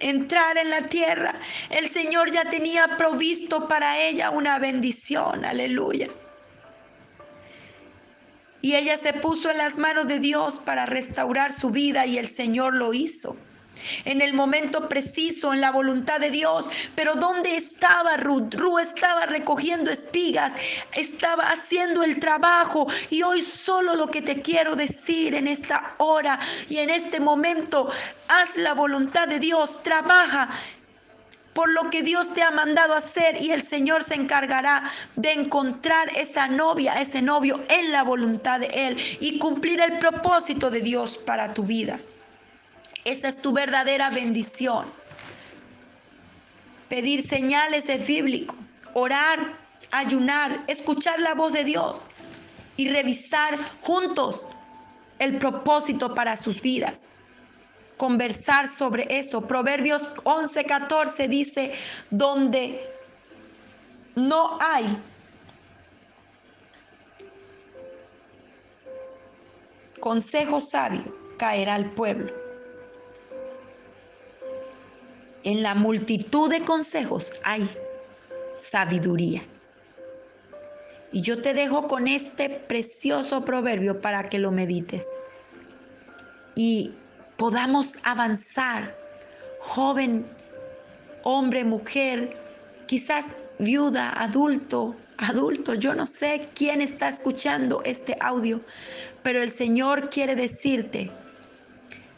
[0.00, 1.34] entrar en la tierra,
[1.70, 6.08] el Señor ya tenía provisto para ella una bendición, aleluya.
[8.60, 12.28] Y ella se puso en las manos de Dios para restaurar su vida y el
[12.28, 13.36] Señor lo hizo
[14.04, 16.70] en el momento preciso, en la voluntad de Dios.
[16.94, 18.54] Pero ¿dónde estaba Ruth?
[18.54, 20.54] Ruth estaba recogiendo espigas,
[20.94, 22.86] estaba haciendo el trabajo.
[23.10, 26.38] Y hoy solo lo que te quiero decir en esta hora
[26.68, 27.90] y en este momento,
[28.28, 30.48] haz la voluntad de Dios, trabaja
[31.58, 34.84] por lo que Dios te ha mandado hacer y el Señor se encargará
[35.16, 40.70] de encontrar esa novia, ese novio en la voluntad de Él y cumplir el propósito
[40.70, 41.98] de Dios para tu vida.
[43.08, 44.84] Esa es tu verdadera bendición.
[46.90, 48.54] Pedir señales es bíblico.
[48.92, 49.54] Orar,
[49.90, 52.06] ayunar, escuchar la voz de Dios
[52.76, 54.50] y revisar juntos
[55.18, 57.08] el propósito para sus vidas.
[57.96, 59.40] Conversar sobre eso.
[59.40, 61.72] Proverbios 11:14 dice,
[62.10, 62.78] donde
[64.16, 64.84] no hay
[69.98, 71.04] consejo sabio,
[71.38, 72.47] caerá el pueblo.
[75.48, 77.66] En la multitud de consejos hay
[78.58, 79.42] sabiduría.
[81.10, 85.06] Y yo te dejo con este precioso proverbio para que lo medites.
[86.54, 86.92] Y
[87.38, 88.94] podamos avanzar,
[89.60, 90.26] joven,
[91.22, 92.36] hombre, mujer,
[92.84, 98.60] quizás viuda, adulto, adulto, yo no sé quién está escuchando este audio,
[99.22, 101.10] pero el Señor quiere decirte,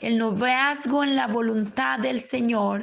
[0.00, 2.82] el noviazgo en la voluntad del Señor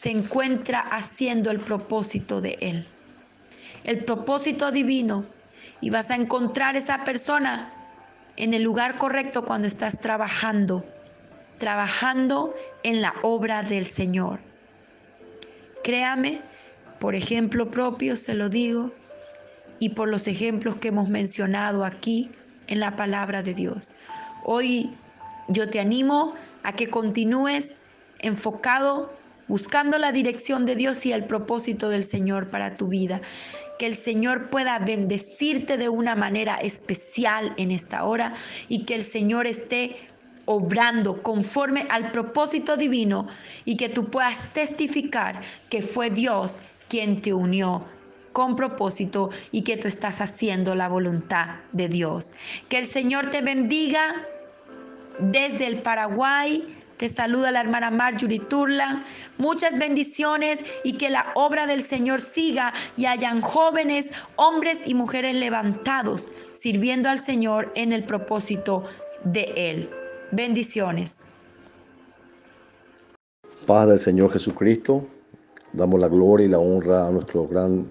[0.00, 2.86] se encuentra haciendo el propósito de Él.
[3.84, 5.26] El propósito divino.
[5.82, 7.70] Y vas a encontrar esa persona
[8.36, 10.86] en el lugar correcto cuando estás trabajando.
[11.58, 14.40] Trabajando en la obra del Señor.
[15.84, 16.40] Créame,
[16.98, 18.92] por ejemplo propio se lo digo,
[19.80, 22.30] y por los ejemplos que hemos mencionado aquí
[22.68, 23.92] en la palabra de Dios.
[24.44, 24.90] Hoy
[25.48, 27.76] yo te animo a que continúes
[28.20, 29.19] enfocado
[29.50, 33.20] buscando la dirección de Dios y el propósito del Señor para tu vida.
[33.80, 38.32] Que el Señor pueda bendecirte de una manera especial en esta hora
[38.68, 39.96] y que el Señor esté
[40.44, 43.26] obrando conforme al propósito divino
[43.64, 47.84] y que tú puedas testificar que fue Dios quien te unió
[48.32, 52.34] con propósito y que tú estás haciendo la voluntad de Dios.
[52.68, 54.14] Que el Señor te bendiga
[55.18, 59.04] desde el Paraguay te saluda la hermana Marjorie Turlan.
[59.38, 65.34] Muchas bendiciones y que la obra del Señor siga y hayan jóvenes, hombres y mujeres
[65.34, 68.84] levantados sirviendo al Señor en el propósito
[69.24, 69.88] de Él.
[70.30, 71.24] Bendiciones.
[73.66, 75.06] Paz del Señor Jesucristo.
[75.72, 77.90] Damos la gloria y la honra a nuestro gran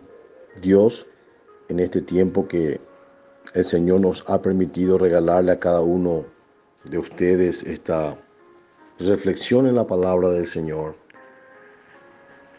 [0.62, 1.08] Dios
[1.68, 2.80] en este tiempo que
[3.56, 6.26] el Señor nos ha permitido regalarle a cada uno
[6.84, 8.16] de ustedes esta
[9.00, 10.94] reflexione en la palabra del Señor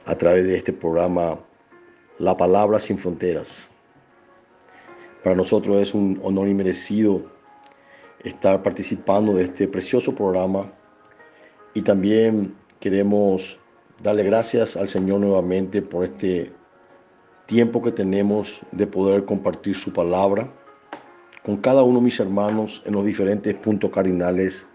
[0.07, 1.39] a través de este programa
[2.19, 3.71] La Palabra Sin Fronteras.
[5.23, 7.23] Para nosotros es un honor y merecido
[8.25, 10.73] estar participando de este precioso programa
[11.75, 13.59] y también queremos
[14.03, 16.51] darle gracias al Señor nuevamente por este
[17.45, 20.51] tiempo que tenemos de poder compartir su palabra
[21.45, 24.67] con cada uno de mis hermanos en los diferentes puntos cardinales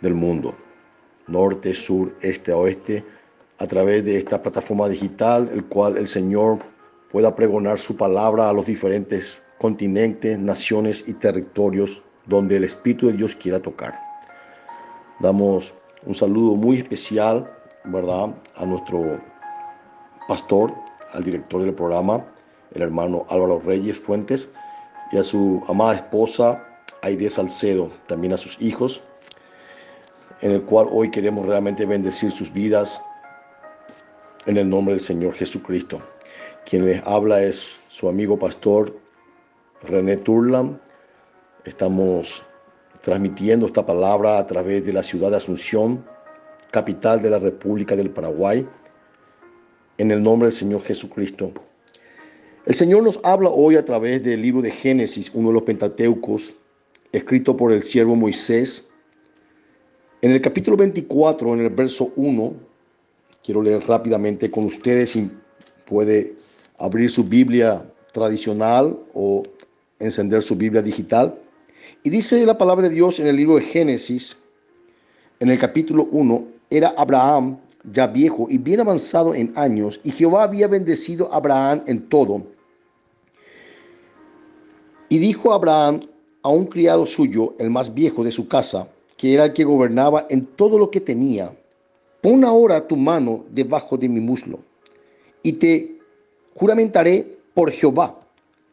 [0.00, 0.54] del mundo,
[1.26, 3.04] norte, sur, este, oeste,
[3.58, 6.58] a través de esta plataforma digital, el cual el Señor
[7.10, 13.14] pueda pregonar su palabra a los diferentes continentes, naciones y territorios donde el Espíritu de
[13.14, 13.98] Dios quiera tocar.
[15.18, 17.50] Damos un saludo muy especial,
[17.84, 19.20] ¿verdad?, a nuestro
[20.28, 20.72] pastor,
[21.12, 22.24] al director del programa,
[22.74, 24.52] el hermano Álvaro Reyes Fuentes,
[25.10, 26.62] y a su amada esposa,
[27.02, 29.02] Aide Salcedo, también a sus hijos,
[30.40, 33.00] en el cual hoy queremos realmente bendecir sus vidas
[34.46, 36.00] en el nombre del Señor Jesucristo.
[36.64, 38.96] Quien les habla es su amigo pastor
[39.82, 40.80] René Turlan.
[41.64, 42.44] Estamos
[43.02, 46.04] transmitiendo esta palabra a través de la ciudad de Asunción,
[46.70, 48.66] capital de la República del Paraguay,
[49.98, 51.52] en el nombre del Señor Jesucristo.
[52.66, 56.54] El Señor nos habla hoy a través del libro de Génesis, uno de los Pentateucos,
[57.12, 58.90] escrito por el siervo Moisés,
[60.20, 62.54] en el capítulo 24, en el verso 1,
[63.44, 65.30] quiero leer rápidamente con ustedes si
[65.86, 66.34] puede
[66.78, 69.42] abrir su Biblia tradicional o
[70.00, 71.38] encender su Biblia digital.
[72.02, 74.36] Y dice la palabra de Dios en el libro de Génesis,
[75.38, 77.58] en el capítulo 1, era Abraham
[77.92, 82.42] ya viejo y bien avanzado en años, y Jehová había bendecido a Abraham en todo.
[85.08, 86.00] Y dijo Abraham
[86.42, 88.88] a un criado suyo, el más viejo de su casa,
[89.18, 91.52] que era el que gobernaba en todo lo que tenía.
[92.22, 94.60] Pon ahora tu mano debajo de mi muslo,
[95.42, 95.98] y te
[96.54, 98.18] juramentaré por Jehová,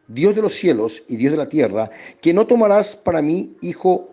[0.07, 1.89] Dios de los cielos y Dios de la tierra,
[2.21, 4.09] que no tomarás para mí hijo,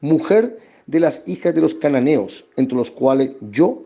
[0.00, 3.82] mujer de las hijas de los cananeos, entre los cuales yo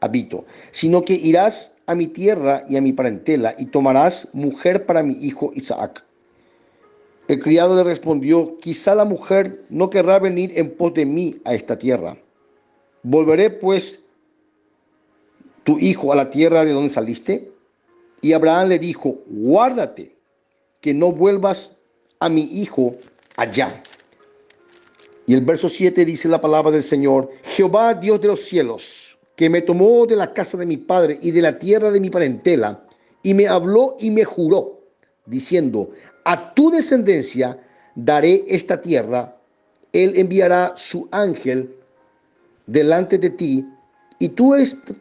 [0.00, 5.02] habito, sino que irás a mi tierra y a mi parentela y tomarás mujer para
[5.02, 6.05] mi hijo Isaac.
[7.28, 11.54] El criado le respondió, quizá la mujer no querrá venir en pos de mí a
[11.54, 12.16] esta tierra.
[13.02, 14.04] Volveré pues
[15.64, 17.50] tu hijo a la tierra de donde saliste.
[18.22, 20.16] Y Abraham le dijo, guárdate
[20.80, 21.76] que no vuelvas
[22.20, 22.94] a mi hijo
[23.36, 23.82] allá.
[25.26, 29.50] Y el verso 7 dice la palabra del Señor, Jehová Dios de los cielos, que
[29.50, 32.84] me tomó de la casa de mi padre y de la tierra de mi parentela,
[33.24, 34.80] y me habló y me juró,
[35.26, 35.90] diciendo,
[36.26, 37.56] a tu descendencia
[37.94, 39.36] daré esta tierra,
[39.92, 41.72] él enviará su ángel
[42.66, 43.64] delante de ti,
[44.18, 44.54] y tú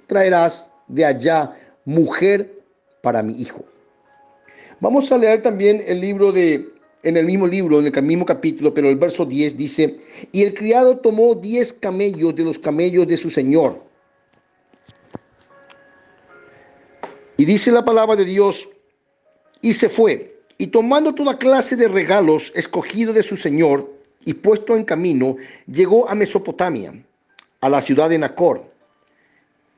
[0.05, 1.51] traerás de allá
[1.83, 2.61] mujer
[3.01, 3.65] para mi hijo.
[4.79, 6.69] Vamos a leer también el libro de,
[7.01, 9.99] en el mismo libro, en el mismo capítulo, pero el verso 10 dice,
[10.31, 13.81] y el criado tomó diez camellos de los camellos de su señor.
[17.37, 18.69] Y dice la palabra de Dios,
[19.61, 23.91] y se fue, y tomando toda clase de regalos escogidos de su señor,
[24.23, 25.37] y puesto en camino,
[25.67, 26.93] llegó a Mesopotamia,
[27.61, 28.75] a la ciudad de Nacor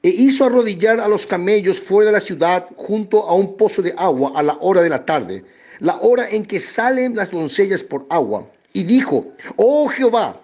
[0.04, 3.94] e hizo arrodillar a los camellos fuera de la ciudad junto a un pozo de
[3.98, 5.44] agua a la hora de la tarde,
[5.80, 8.48] la hora en que salen las doncellas por agua.
[8.74, 9.26] Y dijo,
[9.56, 10.40] oh Jehová,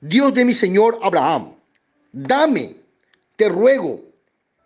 [0.00, 1.54] Dios de mi Señor Abraham,
[2.12, 2.76] dame,
[3.36, 4.02] te ruego,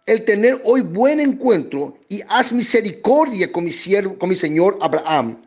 [0.07, 5.43] el tener hoy buen encuentro y haz misericordia con mi, siervo, con mi Señor Abraham.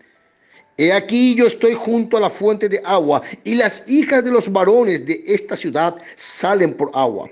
[0.78, 4.52] He aquí yo estoy junto a la fuente de agua y las hijas de los
[4.52, 7.30] varones de esta ciudad salen por agua.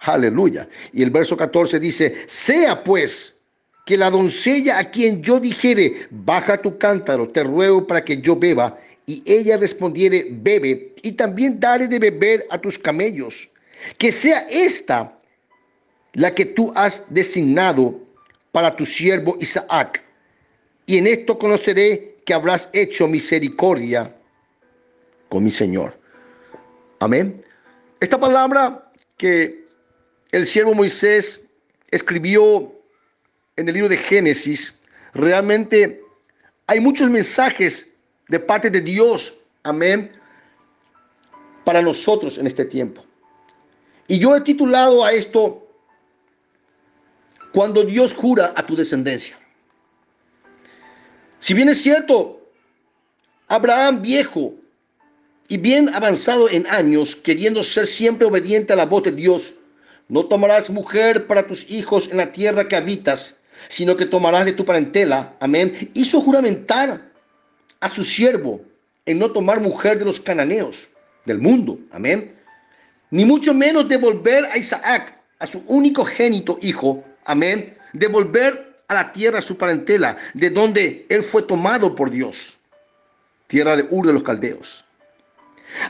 [0.00, 0.68] Aleluya.
[0.92, 3.36] Y el verso 14 dice, sea pues
[3.84, 8.36] que la doncella a quien yo dijere, baja tu cántaro, te ruego para que yo
[8.36, 13.48] beba, y ella respondiere, bebe, y también daré de beber a tus camellos.
[13.96, 15.17] Que sea esta
[16.14, 17.98] la que tú has designado
[18.52, 20.02] para tu siervo Isaac.
[20.86, 24.14] Y en esto conoceré que habrás hecho misericordia
[25.28, 25.98] con mi Señor.
[27.00, 27.44] Amén.
[28.00, 29.66] Esta palabra que
[30.32, 31.40] el siervo Moisés
[31.90, 32.72] escribió
[33.56, 34.78] en el libro de Génesis,
[35.14, 36.00] realmente
[36.66, 37.90] hay muchos mensajes
[38.28, 40.12] de parte de Dios, amén,
[41.64, 43.04] para nosotros en este tiempo.
[44.06, 45.67] Y yo he titulado a esto,
[47.52, 49.38] cuando Dios jura a tu descendencia.
[51.38, 52.40] Si bien es cierto,
[53.46, 54.54] Abraham viejo
[55.48, 59.54] y bien avanzado en años, queriendo ser siempre obediente a la voz de Dios,
[60.08, 63.36] no tomarás mujer para tus hijos en la tierra que habitas,
[63.68, 65.34] sino que tomarás de tu parentela.
[65.40, 65.90] Amén.
[65.94, 67.10] Hizo juramentar
[67.80, 68.60] a su siervo
[69.06, 70.88] en no tomar mujer de los cananeos
[71.24, 71.78] del mundo.
[71.92, 72.34] Amén.
[73.10, 77.04] Ni mucho menos devolver a Isaac, a su único génito hijo.
[77.28, 77.76] Amén.
[77.92, 82.56] Devolver a la tierra su parentela, de donde él fue tomado por Dios.
[83.48, 84.82] Tierra de Ur de los Caldeos.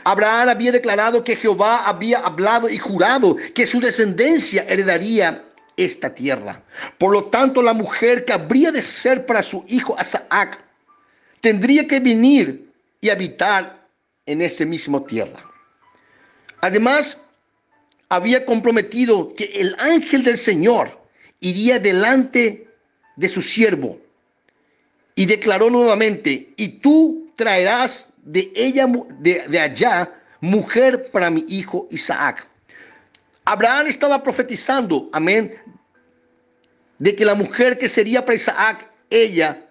[0.03, 5.41] Abraham había declarado que Jehová había hablado y jurado que su descendencia heredaría
[5.77, 6.61] esta tierra.
[6.97, 10.59] Por lo tanto, la mujer que habría de ser para su hijo Isaac
[11.39, 12.69] tendría que venir
[12.99, 13.87] y habitar
[14.25, 15.41] en esa misma tierra.
[16.59, 17.21] Además,
[18.09, 20.98] había comprometido que el ángel del Señor
[21.39, 22.67] iría delante
[23.15, 23.99] de su siervo
[25.15, 28.87] y declaró nuevamente, y tú traerás de ella,
[29.19, 32.47] de, allá, mujer para mi hijo Isaac.
[33.43, 35.55] Abraham estaba profetizando, amén,
[36.99, 39.65] de que la mujer que sería para Isaac, ella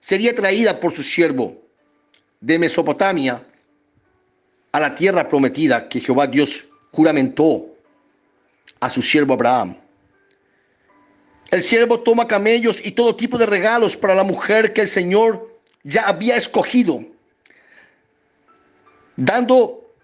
[0.00, 1.60] sería traída por su siervo
[2.40, 3.42] de Mesopotamia
[4.70, 7.66] a la tierra prometida que Jehová Dios juramentó
[8.80, 9.76] a su siervo Abraham.
[11.50, 15.60] El siervo toma camellos y todo tipo de regalos para la mujer que el Señor
[15.82, 17.04] ya había escogido
[19.16, 19.94] dando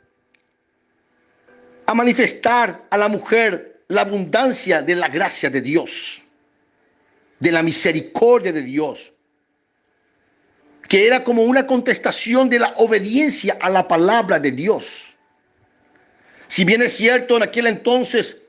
[1.86, 6.22] a manifestar a la mujer la abundancia de la gracia de Dios,
[7.40, 9.12] de la misericordia de Dios,
[10.88, 15.14] que era como una contestación de la obediencia a la palabra de Dios.
[16.46, 18.39] Si bien es cierto, en aquel entonces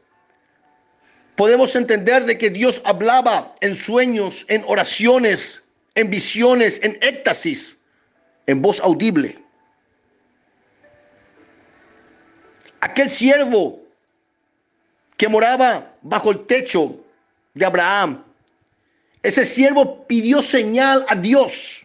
[1.42, 5.64] podemos entender de que Dios hablaba en sueños, en oraciones,
[5.96, 7.76] en visiones, en éxtasis,
[8.46, 9.42] en voz audible.
[12.82, 13.80] aquel siervo
[15.18, 16.96] que moraba bajo el techo
[17.56, 18.24] de Abraham,
[19.24, 21.84] ese siervo pidió señal a Dios.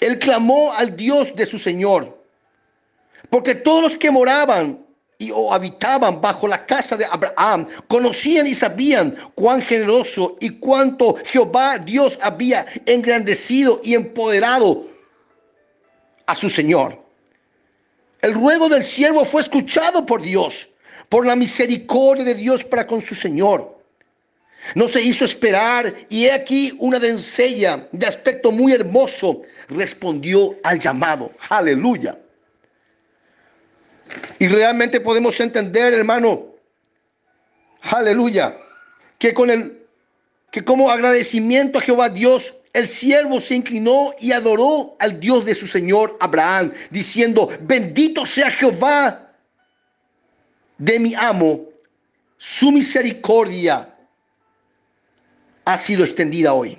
[0.00, 2.20] Él clamó al Dios de su Señor.
[3.30, 4.84] Porque todos los que moraban
[5.30, 11.78] o habitaban bajo la casa de Abraham conocían y sabían cuán generoso y cuánto Jehová
[11.78, 14.86] Dios había engrandecido y empoderado
[16.26, 16.98] a su Señor.
[18.22, 20.68] El ruego del siervo fue escuchado por Dios,
[21.08, 23.78] por la misericordia de Dios para con su Señor.
[24.74, 30.78] No se hizo esperar y he aquí una doncella de aspecto muy hermoso respondió al
[30.78, 31.32] llamado.
[31.48, 32.16] Aleluya.
[34.38, 36.46] Y realmente podemos entender, hermano,
[37.82, 38.56] aleluya,
[39.18, 39.82] que con el
[40.50, 45.54] que como agradecimiento a Jehová Dios, el siervo se inclinó y adoró al Dios de
[45.54, 49.32] su señor Abraham, diciendo, bendito sea Jehová
[50.76, 51.68] de mi amo,
[52.36, 53.94] su misericordia
[55.64, 56.78] ha sido extendida hoy.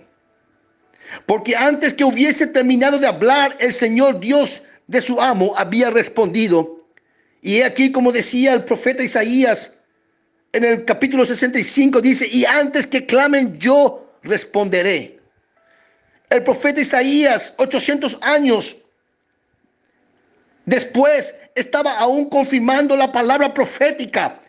[1.26, 6.83] Porque antes que hubiese terminado de hablar, el Señor Dios de su amo había respondido,
[7.44, 9.78] y aquí, como decía el profeta Isaías
[10.54, 15.20] en el capítulo 65, dice, y antes que clamen yo responderé.
[16.30, 18.78] El profeta Isaías, 800 años
[20.66, 24.40] después, estaba aún confirmando la palabra profética,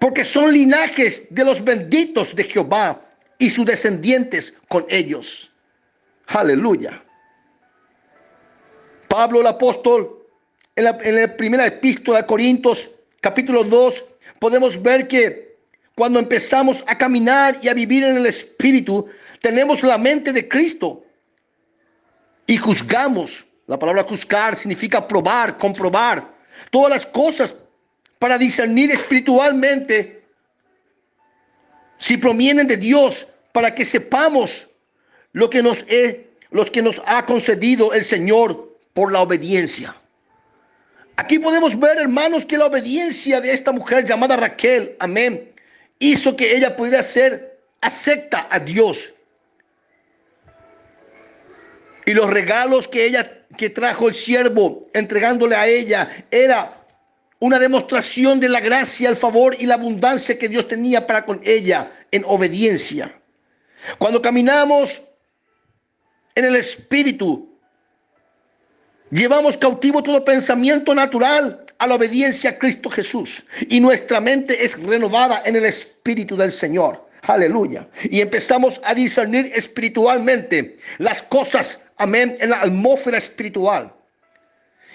[0.00, 3.00] porque son linajes de los benditos de Jehová
[3.38, 5.52] y sus descendientes con ellos.
[6.26, 7.00] Aleluya.
[9.06, 10.23] Pablo el apóstol
[10.76, 14.04] en la, primera epístola de Corintios, capítulo 2,
[14.38, 15.56] podemos ver que
[15.94, 19.06] cuando empezamos a caminar y a vivir en el Espíritu,
[19.40, 21.04] tenemos la mente de Cristo
[22.46, 23.44] y juzgamos.
[23.66, 26.28] La palabra juzgar significa probar, comprobar
[26.70, 27.54] todas las cosas
[28.18, 30.22] para discernir espiritualmente
[31.96, 34.68] si provienen de Dios, para que sepamos
[35.32, 39.94] lo que nos, he, los que nos ha concedido el Señor por la obediencia.
[41.16, 45.52] Aquí podemos ver, hermanos, que la obediencia de esta mujer llamada Raquel, amén,
[45.98, 49.12] hizo que ella pudiera ser acepta a Dios.
[52.06, 56.84] Y los regalos que ella que trajo el siervo entregándole a ella era
[57.38, 61.40] una demostración de la gracia, el favor y la abundancia que Dios tenía para con
[61.44, 63.14] ella en obediencia.
[63.98, 65.02] Cuando caminamos
[66.34, 67.53] en el espíritu,
[69.14, 73.44] Llevamos cautivo todo pensamiento natural a la obediencia a Cristo Jesús.
[73.68, 77.00] Y nuestra mente es renovada en el Espíritu del Señor.
[77.22, 77.86] Aleluya.
[78.10, 83.92] Y empezamos a discernir espiritualmente las cosas, amén, en la atmósfera espiritual.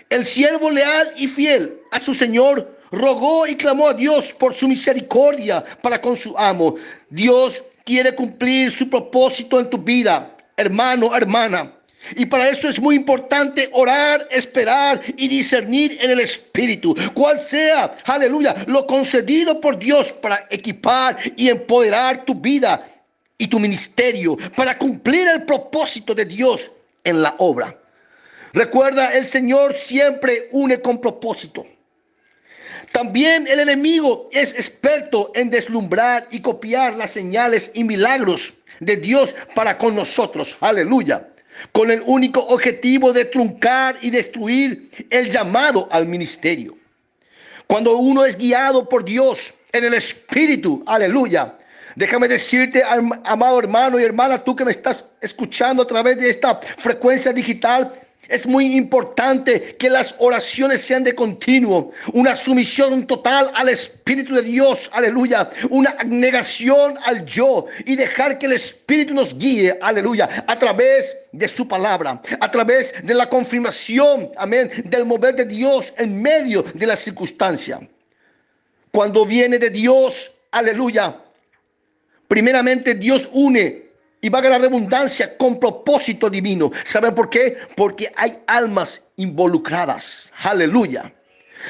[0.10, 4.68] El siervo leal y fiel a su Señor rogó y clamó a Dios por su
[4.68, 6.76] misericordia para con su amo.
[7.10, 11.79] Dios quiere cumplir su propósito en tu vida, hermano, hermana.
[12.16, 16.96] Y para eso es muy importante orar, esperar y discernir en el Espíritu.
[17.14, 22.88] Cual sea, aleluya, lo concedido por Dios para equipar y empoderar tu vida
[23.38, 26.72] y tu ministerio, para cumplir el propósito de Dios
[27.04, 27.78] en la obra.
[28.54, 31.66] Recuerda, el Señor siempre une con propósito.
[32.92, 39.36] También el enemigo es experto en deslumbrar y copiar las señales y milagros de Dios
[39.54, 40.58] para con nosotros.
[40.60, 41.28] Aleluya
[41.72, 46.78] con el único objetivo de truncar y destruir el llamado al ministerio.
[47.68, 51.56] Cuando uno es guiado por Dios en el Espíritu, aleluya.
[51.96, 56.60] Déjame decirte, amado hermano y hermana, tú que me estás escuchando a través de esta
[56.78, 57.94] frecuencia digital,
[58.30, 64.44] es muy importante que las oraciones sean de continuo, una sumisión total al Espíritu de
[64.44, 70.58] Dios, aleluya, una negación al yo y dejar que el Espíritu nos guíe, aleluya, a
[70.58, 76.22] través de su palabra, a través de la confirmación, amén, del mover de Dios en
[76.22, 77.80] medio de la circunstancia.
[78.92, 81.18] Cuando viene de Dios, aleluya,
[82.28, 83.89] primeramente Dios une
[84.22, 86.72] y valga la redundancia, con propósito divino.
[86.84, 87.58] ¿Saben por qué?
[87.76, 90.34] Porque hay almas involucradas.
[90.44, 91.12] Aleluya.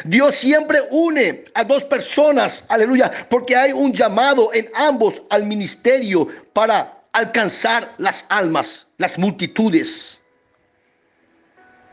[0.06, 6.28] Dios siempre une a dos personas, aleluya, porque hay un llamado en ambos al ministerio
[6.54, 10.22] para alcanzar las almas, las multitudes.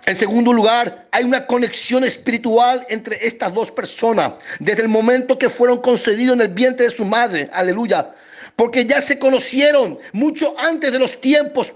[0.04, 5.48] En segundo lugar, hay una conexión espiritual entre estas dos personas desde el momento que
[5.48, 8.14] fueron concedidos en el vientre de su madre, aleluya,
[8.56, 11.72] porque ya se conocieron mucho antes de los tiempos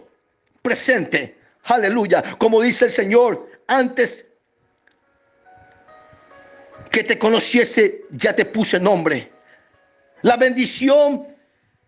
[0.62, 1.30] presentes.
[1.64, 4.24] Aleluya, como dice el Señor, antes
[6.90, 9.30] que te conociese, ya te puse nombre.
[10.22, 11.26] La bendición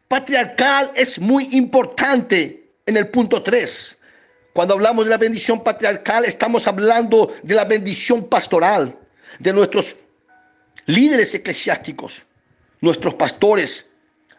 [0.09, 3.99] patriarcal es muy importante en el punto 3.
[4.53, 8.95] Cuando hablamos de la bendición patriarcal, estamos hablando de la bendición pastoral,
[9.39, 9.97] de nuestros
[10.87, 12.23] líderes eclesiásticos,
[12.81, 13.87] nuestros pastores,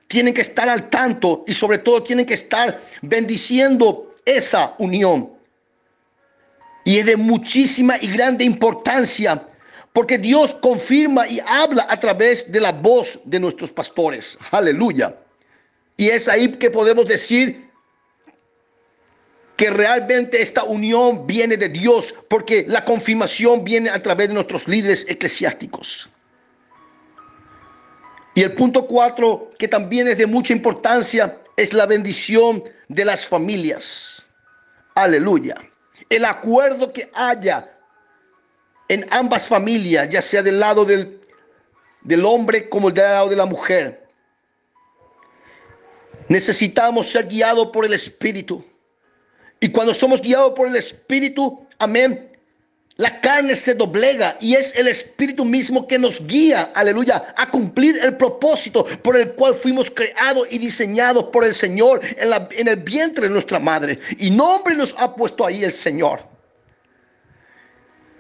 [0.08, 5.32] tienen que estar al tanto y sobre todo tienen que estar bendiciendo esa unión.
[6.86, 9.48] Y es de muchísima y grande importancia
[9.94, 14.38] porque Dios confirma y habla a través de la voz de nuestros pastores.
[14.52, 15.16] Aleluya.
[15.98, 17.70] Y es ahí que podemos decir
[19.56, 24.68] que realmente esta unión viene de Dios, porque la confirmación viene a través de nuestros
[24.68, 26.10] líderes eclesiásticos.
[28.36, 33.26] Y el punto cuatro, que también es de mucha importancia, es la bendición de las
[33.26, 34.26] familias.
[34.96, 35.56] Aleluya.
[36.10, 37.70] El acuerdo que haya
[38.90, 41.22] en ambas familias, ya sea del lado del,
[42.02, 44.08] del hombre como del lado de la mujer.
[46.28, 48.64] Necesitamos ser guiados por el Espíritu.
[49.60, 52.33] Y cuando somos guiados por el Espíritu, amén,
[52.98, 57.98] la carne se doblega y es el Espíritu mismo que nos guía, aleluya, a cumplir
[57.98, 63.28] el propósito por el cual fuimos creados y diseñados por el Señor en, el vientre
[63.28, 64.00] de nuestra madre.
[64.20, 66.20] Y nombre nos ha puesto ahí el Señor.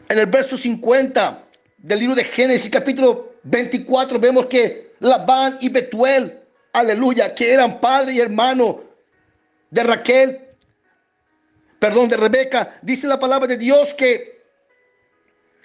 [0.09, 1.43] En el verso 50
[1.78, 6.39] del libro de Génesis, capítulo 24, vemos que Labán y Betuel,
[6.71, 8.82] aleluya, que eran padre y hermano
[9.69, 10.39] de Raquel,
[11.78, 14.32] perdón, de Rebeca, dice la palabra de Dios que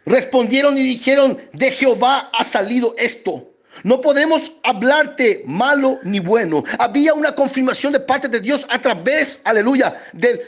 [0.09, 3.49] respondieron y dijeron, de Jehová ha salido esto.
[3.85, 6.65] No podemos hablarte malo ni bueno.
[6.79, 10.41] Había una confirmación de parte de Dios a través, aleluya, del,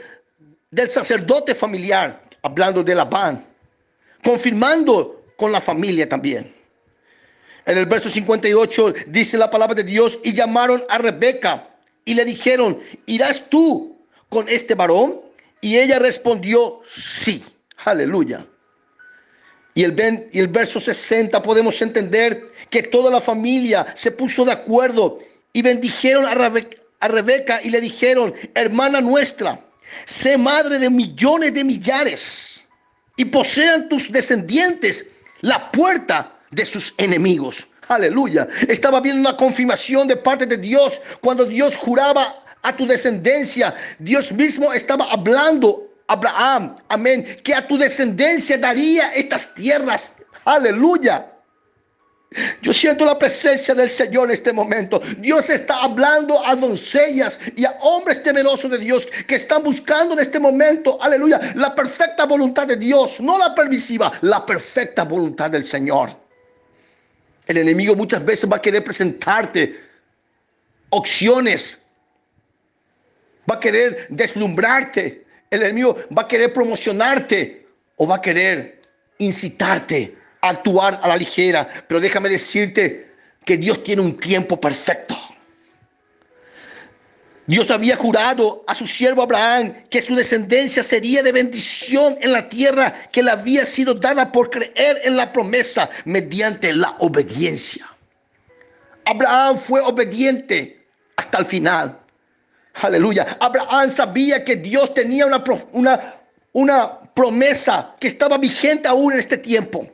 [0.71, 3.45] del sacerdote familiar, hablando de Labán,
[4.25, 6.53] confirmando con la familia también.
[7.67, 11.69] En el verso 58 dice la palabra de Dios, y llamaron a Rebeca
[12.05, 13.97] y le dijeron, ¿irás tú
[14.29, 15.21] con este varón?
[15.61, 17.45] Y ella respondió, sí,
[17.85, 18.45] aleluya.
[19.75, 24.53] Y el, y el verso 60 podemos entender que toda la familia se puso de
[24.53, 25.19] acuerdo
[25.53, 29.61] y bendijeron a, Rebeca y le dijeron, hermana nuestra,
[30.07, 32.67] sé madre de millones de millares
[33.17, 35.09] y posean tus descendientes
[35.41, 37.67] la puerta de sus enemigos.
[37.89, 38.49] Aleluya.
[38.69, 43.75] Estaba viendo una confirmación de parte de Dios cuando Dios juraba a tu descendencia.
[43.99, 50.17] Dios mismo estaba hablando Abraham, amén, que a tu descendencia daría estas tierras.
[50.45, 51.31] Aleluya.
[52.63, 55.01] Yo siento la presencia del Señor en este momento.
[55.19, 60.19] Dios está hablando a doncellas y a hombres temerosos de Dios que están buscando en
[60.19, 65.63] este momento, aleluya, la perfecta voluntad de Dios, no la permisiva, la perfecta voluntad del
[65.63, 66.17] Señor.
[67.47, 69.81] El enemigo muchas veces va a querer presentarte
[70.91, 71.85] opciones,
[73.49, 78.81] va a querer deslumbrarte, el enemigo va a querer promocionarte o va a querer
[79.19, 81.69] incitarte a actuar a la ligera.
[81.89, 83.11] Pero déjame decirte
[83.45, 85.17] que Dios tiene un tiempo perfecto.
[87.47, 92.49] Dios había jurado a su siervo Abraham que su descendencia sería de bendición en la
[92.49, 97.89] tierra que le había sido dada por creer en la promesa mediante la obediencia.
[99.05, 100.87] Abraham fue obediente
[101.17, 102.00] hasta el final.
[102.75, 103.37] Aleluya.
[103.41, 105.43] Abraham sabía que Dios tenía una,
[105.73, 106.15] una,
[106.53, 109.87] una promesa que estaba vigente aún en este tiempo.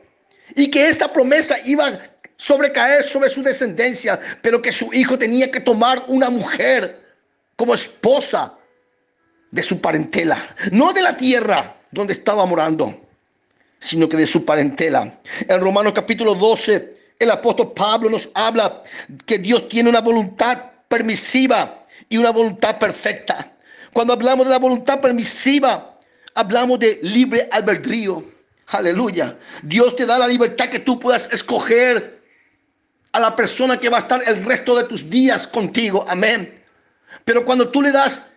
[0.55, 1.99] Y que esa promesa iba a
[2.37, 7.03] sobrecaer sobre su descendencia, pero que su hijo tenía que tomar una mujer
[7.55, 8.53] como esposa
[9.51, 12.95] de su parentela, no de la tierra donde estaba morando,
[13.79, 15.19] sino que de su parentela.
[15.47, 18.83] En Romanos capítulo 12, el apóstol Pablo nos habla
[19.25, 23.53] que Dios tiene una voluntad permisiva y una voluntad perfecta.
[23.93, 25.97] Cuando hablamos de la voluntad permisiva,
[26.33, 28.23] hablamos de libre albedrío.
[28.67, 29.37] Aleluya.
[29.63, 32.21] Dios te da la libertad que tú puedas escoger
[33.11, 36.05] a la persona que va a estar el resto de tus días contigo.
[36.07, 36.63] Amén.
[37.25, 38.27] Pero cuando tú le das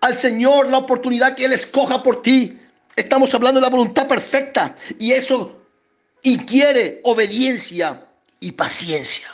[0.00, 2.58] al Señor la oportunidad que Él escoja por ti,
[2.96, 4.76] estamos hablando de la voluntad perfecta.
[4.98, 5.60] Y eso
[6.22, 8.06] inquiere obediencia
[8.40, 9.28] y paciencia.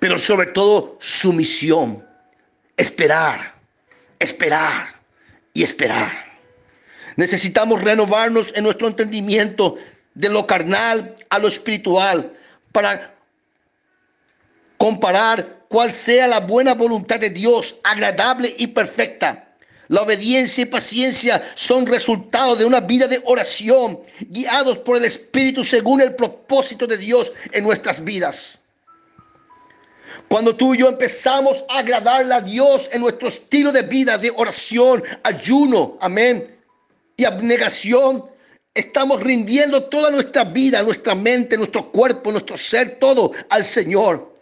[0.00, 2.07] Pero sobre todo sumisión.
[2.78, 3.54] Esperar,
[4.20, 4.94] esperar
[5.52, 6.10] y esperar.
[7.16, 9.76] Necesitamos renovarnos en nuestro entendimiento
[10.14, 12.32] de lo carnal a lo espiritual
[12.70, 13.14] para
[14.76, 19.48] comparar cuál sea la buena voluntad de Dios, agradable y perfecta.
[19.88, 25.64] La obediencia y paciencia son resultado de una vida de oración, guiados por el Espíritu
[25.64, 28.60] según el propósito de Dios en nuestras vidas.
[30.28, 34.30] Cuando tú y yo empezamos a agradarle a Dios en nuestro estilo de vida de
[34.36, 36.54] oración, ayuno, amén,
[37.16, 38.24] y abnegación,
[38.74, 44.36] estamos rindiendo toda nuestra vida, nuestra mente, nuestro cuerpo, nuestro ser, todo al Señor.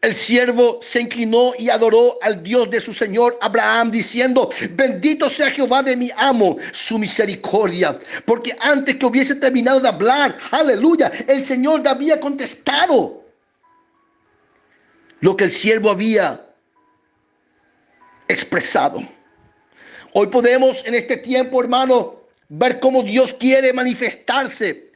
[0.00, 5.50] El siervo se inclinó y adoró al Dios de su Señor Abraham, diciendo, bendito sea
[5.50, 7.98] Jehová de mi amo, su misericordia.
[8.26, 13.23] Porque antes que hubiese terminado de hablar, aleluya, el Señor le había contestado
[15.24, 16.44] lo que el siervo había
[18.28, 19.02] expresado.
[20.12, 22.20] Hoy podemos en este tiempo, hermano,
[22.50, 24.92] ver cómo Dios quiere manifestarse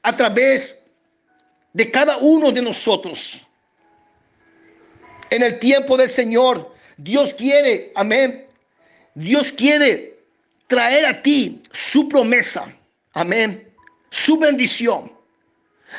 [0.00, 0.80] a través
[1.74, 3.46] de cada uno de nosotros.
[5.28, 8.46] En el tiempo del Señor, Dios quiere, amén.
[9.14, 10.18] Dios quiere
[10.68, 12.74] traer a ti su promesa,
[13.12, 13.70] amén,
[14.08, 15.12] su bendición.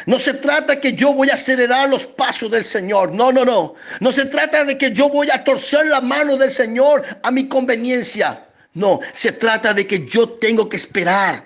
[0.06, 3.12] No se trata que yo voy a acelerar los pasos del Señor.
[3.12, 3.76] No, no, no.
[4.00, 7.48] No se trata de que yo voy a torcer la mano del Señor a mi
[7.48, 8.46] conveniencia.
[8.74, 11.44] No, se trata de que yo tengo que esperar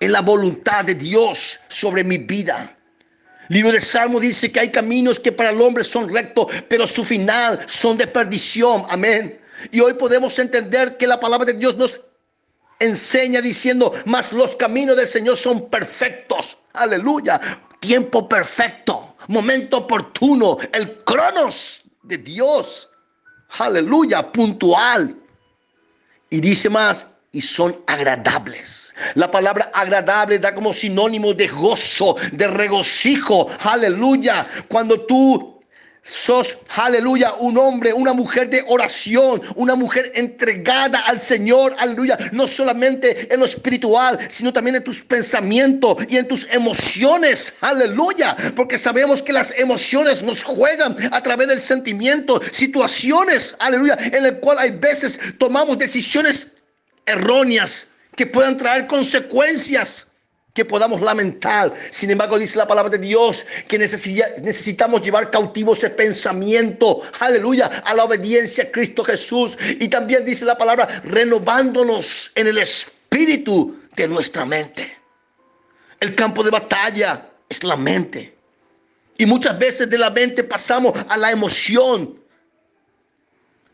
[0.00, 2.76] en la voluntad de Dios sobre mi vida.
[3.48, 7.04] libro de Salmo dice que hay caminos que para el hombre son rectos, pero su
[7.04, 8.84] final son de perdición.
[8.88, 9.40] Amén.
[9.70, 12.00] Y hoy podemos entender que la palabra de Dios nos
[12.80, 16.56] enseña diciendo, mas los caminos del Señor son perfectos.
[16.72, 17.40] Aleluya.
[17.84, 22.88] Tiempo perfecto, momento oportuno, el cronos de Dios.
[23.58, 25.14] Aleluya, puntual.
[26.30, 28.94] Y dice más, y son agradables.
[29.16, 33.48] La palabra agradable da como sinónimo de gozo, de regocijo.
[33.62, 34.46] Aleluya.
[34.68, 35.53] Cuando tú
[36.06, 42.46] Sos, aleluya, un hombre, una mujer de oración, una mujer entregada al Señor, aleluya, no
[42.46, 48.76] solamente en lo espiritual, sino también en tus pensamientos y en tus emociones, aleluya, porque
[48.76, 54.58] sabemos que las emociones nos juegan a través del sentimiento, situaciones, aleluya, en el cual
[54.58, 56.52] hay veces tomamos decisiones
[57.06, 60.06] erróneas que puedan traer consecuencias
[60.54, 61.74] que podamos lamentar.
[61.90, 67.92] Sin embargo, dice la palabra de Dios que necesitamos llevar cautivo ese pensamiento, aleluya, a
[67.92, 69.58] la obediencia a Cristo Jesús.
[69.80, 74.96] Y también dice la palabra, renovándonos en el espíritu de nuestra mente.
[75.98, 78.36] El campo de batalla es la mente.
[79.18, 82.16] Y muchas veces de la mente pasamos a la emoción,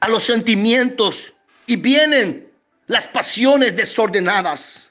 [0.01, 1.33] a los sentimientos,
[1.67, 2.51] y vienen
[2.87, 4.90] las pasiones desordenadas.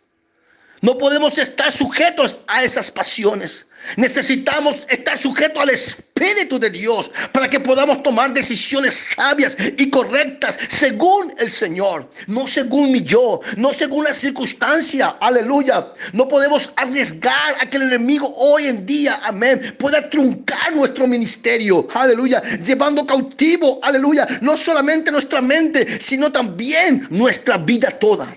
[0.81, 3.65] No podemos estar sujetos a esas pasiones.
[3.95, 10.59] Necesitamos estar sujetos al Espíritu de Dios para que podamos tomar decisiones sabias y correctas
[10.67, 15.15] según el Señor, no según mi yo, no según la circunstancia.
[15.21, 15.93] Aleluya.
[16.13, 21.87] No podemos arriesgar a que el enemigo hoy en día, amén, pueda truncar nuestro ministerio.
[21.93, 22.41] Aleluya.
[22.63, 28.35] Llevando cautivo, aleluya, no solamente nuestra mente, sino también nuestra vida toda.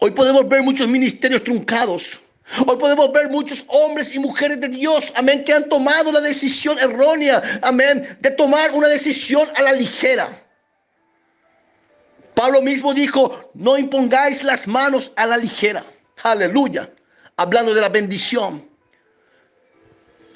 [0.00, 2.20] Hoy podemos ver muchos ministerios truncados.
[2.66, 6.78] Hoy podemos ver muchos hombres y mujeres de Dios, amén, que han tomado la decisión
[6.78, 10.42] errónea, amén, de tomar una decisión a la ligera.
[12.34, 15.84] Pablo mismo dijo, no impongáis las manos a la ligera.
[16.22, 16.88] Aleluya.
[17.36, 18.66] Hablando de la bendición.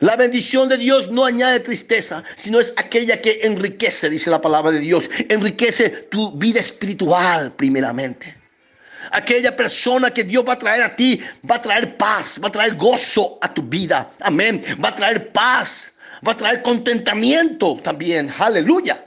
[0.01, 4.73] La bendición de Dios no añade tristeza, sino es aquella que enriquece, dice la palabra
[4.73, 5.09] de Dios.
[5.29, 8.42] Enriquece tu vida espiritual primeramente.
[9.11, 12.53] Aquella persona que Dios va a traer a ti va a traer paz, va a
[12.53, 14.11] traer gozo a tu vida.
[14.21, 14.63] Amén.
[14.83, 15.93] Va a traer paz,
[16.27, 18.33] va a traer contentamiento también.
[18.39, 19.05] Aleluya.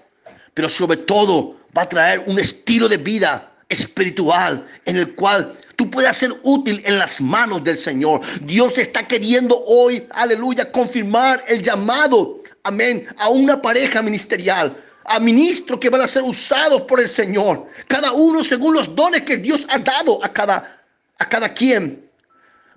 [0.54, 5.90] Pero sobre todo va a traer un estilo de vida espiritual en el cual tú
[5.90, 8.22] puedas ser útil en las manos del Señor.
[8.42, 14.76] Dios está queriendo hoy, aleluya, confirmar el llamado, amén, a una pareja ministerial
[15.06, 17.68] a ministros que van a ser usados por el Señor.
[17.88, 20.84] Cada uno según los dones que Dios ha dado a cada,
[21.18, 22.10] a cada quien.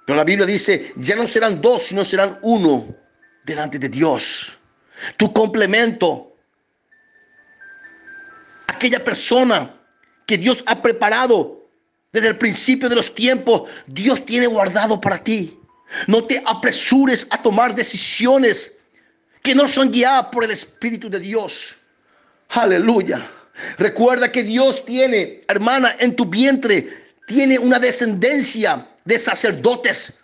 [0.07, 2.87] Pero la Biblia dice, ya no serán dos, sino serán uno
[3.45, 4.53] delante de Dios.
[5.17, 6.35] Tu complemento,
[8.67, 9.75] aquella persona
[10.27, 11.67] que Dios ha preparado
[12.13, 15.59] desde el principio de los tiempos, Dios tiene guardado para ti.
[16.07, 18.77] No te apresures a tomar decisiones
[19.43, 21.78] que no son guiadas por el Espíritu de Dios.
[22.49, 23.31] Aleluya.
[23.77, 26.89] Recuerda que Dios tiene, hermana, en tu vientre,
[27.27, 30.19] tiene una descendencia de sacerdotes.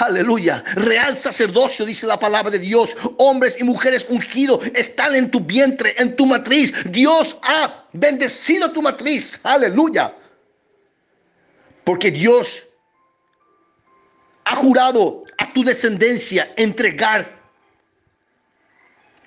[0.00, 0.62] Aleluya.
[0.74, 2.94] Real sacerdocio, dice la palabra de Dios.
[3.16, 6.72] Hombres y mujeres ungidos están en tu vientre, en tu matriz.
[6.90, 9.40] Dios ha bendecido tu matriz.
[9.42, 10.14] Aleluya.
[11.84, 12.62] Porque Dios
[14.44, 17.37] ha jurado a tu descendencia entregar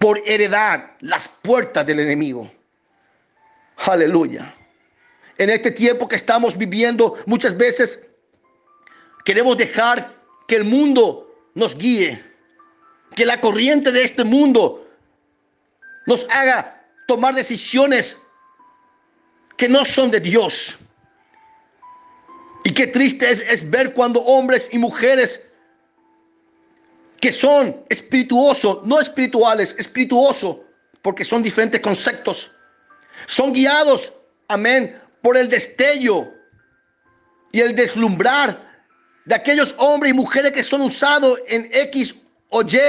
[0.01, 2.51] por heredad las puertas del enemigo.
[3.77, 4.51] Aleluya.
[5.37, 8.07] En este tiempo que estamos viviendo, muchas veces
[9.23, 10.11] queremos dejar
[10.47, 12.19] que el mundo nos guíe,
[13.15, 14.89] que la corriente de este mundo
[16.07, 18.19] nos haga tomar decisiones
[19.55, 20.79] que no son de Dios.
[22.63, 25.47] Y qué triste es, es ver cuando hombres y mujeres
[27.22, 30.57] que son espirituosos, no espirituales, espirituosos,
[31.03, 32.51] porque son diferentes conceptos,
[33.28, 34.11] son guiados,
[34.47, 36.28] amén, por el destello
[37.51, 38.59] y el deslumbrar
[39.26, 42.15] de aquellos hombres y mujeres que son usados en X
[42.49, 42.80] o Y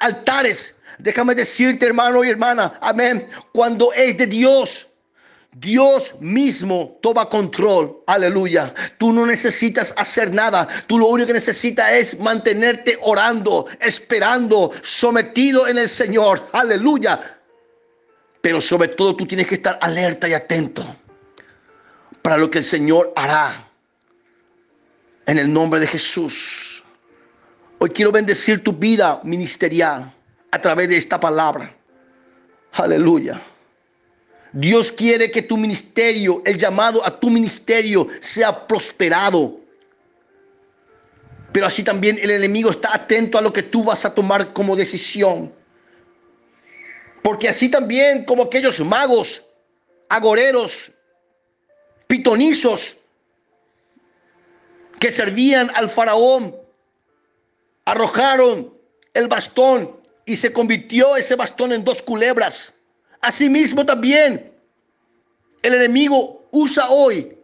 [0.00, 0.74] altares.
[0.98, 4.88] Déjame decirte, hermano y hermana, amén, cuando es de Dios,
[5.54, 8.02] Dios mismo toma control.
[8.06, 8.74] Aleluya.
[8.98, 10.66] Tú no necesitas hacer nada.
[10.86, 16.48] Tú lo único que necesitas es mantenerte orando, esperando, sometido en el Señor.
[16.52, 17.38] Aleluya.
[18.40, 20.84] Pero sobre todo tú tienes que estar alerta y atento
[22.20, 23.68] para lo que el Señor hará.
[25.26, 26.84] En el nombre de Jesús.
[27.78, 30.12] Hoy quiero bendecir tu vida ministerial
[30.50, 31.72] a través de esta palabra.
[32.72, 33.40] Aleluya.
[34.54, 39.58] Dios quiere que tu ministerio, el llamado a tu ministerio, sea prosperado.
[41.52, 44.76] Pero así también el enemigo está atento a lo que tú vas a tomar como
[44.76, 45.52] decisión.
[47.20, 49.44] Porque así también como aquellos magos,
[50.08, 50.92] agoreros,
[52.06, 52.96] pitonizos
[55.00, 56.54] que servían al faraón,
[57.86, 58.72] arrojaron
[59.14, 59.96] el bastón
[60.26, 62.73] y se convirtió ese bastón en dos culebras.
[63.24, 64.52] Asimismo también
[65.62, 67.34] el enemigo usa hoy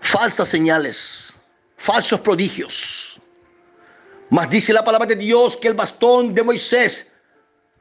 [0.00, 1.34] falsas señales,
[1.78, 3.20] falsos prodigios.
[4.28, 7.12] Mas dice la palabra de Dios que el bastón de Moisés,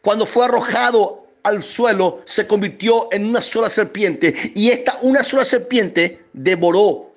[0.01, 4.34] cuando fue arrojado al suelo, se convirtió en una sola serpiente.
[4.55, 7.14] Y esta una sola serpiente devoró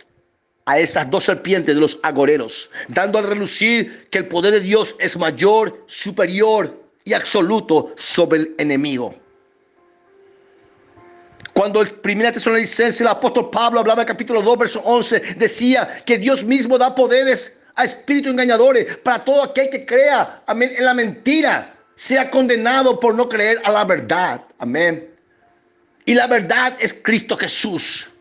[0.67, 4.95] a esas dos serpientes de los agoreros, dando a relucir que el poder de Dios
[4.99, 9.15] es mayor, superior y absoluto sobre el enemigo.
[11.53, 16.17] Cuando el primer tesalonicense, el apóstol Pablo hablaba en capítulo 2, verso 11, decía que
[16.17, 21.75] Dios mismo da poderes a espíritus engañadores para todo aquel que crea en la mentira,
[21.95, 24.43] sea condenado por no creer a la verdad.
[24.59, 25.09] Amén.
[26.05, 28.12] Y la verdad es Cristo Jesús.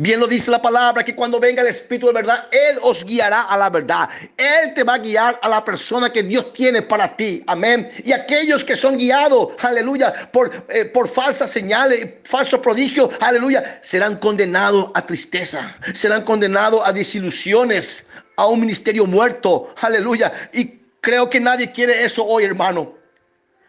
[0.00, 3.42] Bien lo dice la palabra que cuando venga el Espíritu de verdad, Él os guiará
[3.42, 4.08] a la verdad.
[4.36, 7.42] Él te va a guiar a la persona que Dios tiene para ti.
[7.48, 7.90] Amén.
[8.04, 14.18] Y aquellos que son guiados, aleluya, por, eh, por falsas señales, falsos prodigios, aleluya, serán
[14.18, 20.32] condenados a tristeza, serán condenados a desilusiones, a un ministerio muerto, aleluya.
[20.52, 22.97] Y creo que nadie quiere eso hoy, hermano.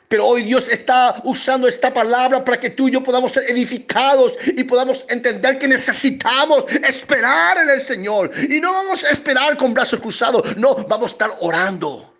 [0.10, 4.36] Pero hoy Dios está usando esta palabra para que tú y yo podamos ser edificados
[4.43, 8.32] y podamos entender que necesitamos esperar en el Señor.
[8.49, 12.12] Y no vamos a esperar con brazos cruzados, no, vamos a estar orando,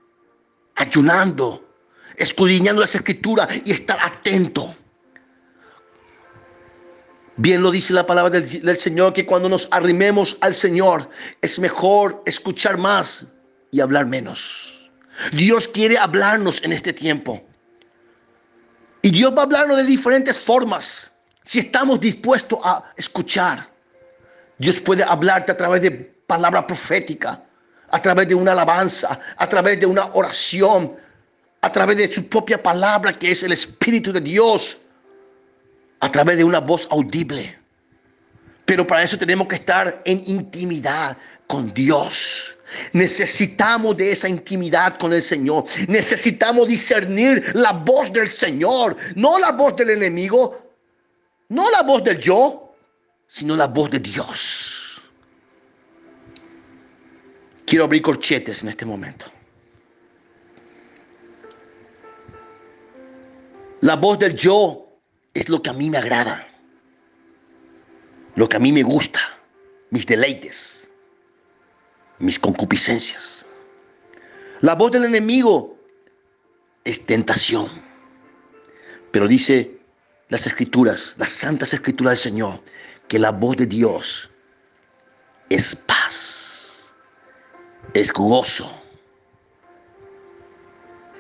[0.76, 1.68] ayunando,
[2.16, 4.76] escudriñando las escrituras y estar atento.
[7.38, 11.10] Bien lo dice la palabra del, del, Señor, que cuando nos arrimemos al Señor
[11.42, 13.26] es mejor escuchar más
[13.72, 14.92] y hablar menos.
[15.34, 17.49] Dios quiere hablarnos en este tiempo.
[19.02, 21.12] Y Dios va a hablarnos de diferentes formas.
[21.44, 23.70] Si estamos dispuestos a escuchar,
[24.58, 27.42] Dios puede hablarte a través de palabra profética,
[27.90, 30.96] a través de una alabanza, a través de una oración,
[31.62, 34.78] a través de su propia palabra que es el Espíritu de Dios,
[36.00, 37.58] a través de una voz audible.
[38.66, 42.56] Pero para eso tenemos que estar en intimidad con Dios.
[42.94, 45.66] Necesitamos de esa intimidad con el Señor.
[45.88, 50.60] Necesitamos discernir la voz del Señor, no la voz del enemigo,
[51.50, 52.74] no la voz del yo,
[53.28, 55.02] sino la voz de Dios.
[57.66, 59.26] Quiero abrir corchetes en este momento.
[63.82, 65.00] La voz del yo
[65.34, 66.46] es lo que a mí me agrada,
[68.36, 69.22] lo que a mí me gusta,
[69.92, 70.79] mis deleites
[72.20, 73.46] mis concupiscencias.
[74.62, 75.78] La voz del enemigo
[76.84, 77.68] es tentación.
[79.12, 79.80] Pero dice
[80.28, 82.62] las escrituras, las santas escrituras del Señor,
[83.08, 84.30] que la voz de Dios
[85.50, 86.94] es paz,
[87.94, 88.72] es gozo,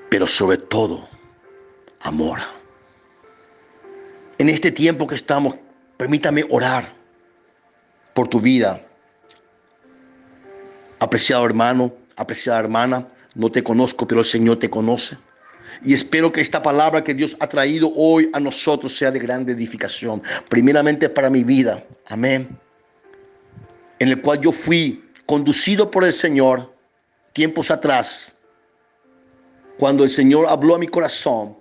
[0.10, 1.10] pero sobre todo
[2.02, 2.39] amor.
[4.38, 5.56] En este tiempo que estamos,
[5.97, 6.93] permítame orar
[8.14, 8.86] por tu vida,
[11.00, 15.18] Apreciado hermano, apreciada hermana, no te conozco, pero el Señor te conoce.
[15.84, 19.54] Y espero que esta palabra que Dios ha traído hoy a nosotros sea de grande
[19.54, 20.22] edificación.
[20.50, 21.84] Primeramente para mi vida.
[22.08, 22.50] amén,
[24.00, 26.74] en el cual yo fui conducido por el Señor
[27.34, 28.36] tiempos atrás,
[29.78, 31.58] cuando el Señor habló a mi corazón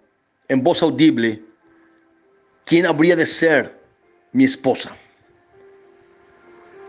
[0.48, 1.42] en voz audible,
[2.64, 3.78] ¿quién habría de ser
[4.32, 4.96] mi esposa?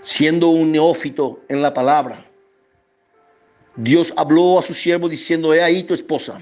[0.01, 2.25] Siendo un neófito en la palabra,
[3.75, 6.41] Dios habló a su siervo diciendo, he ahí tu esposa.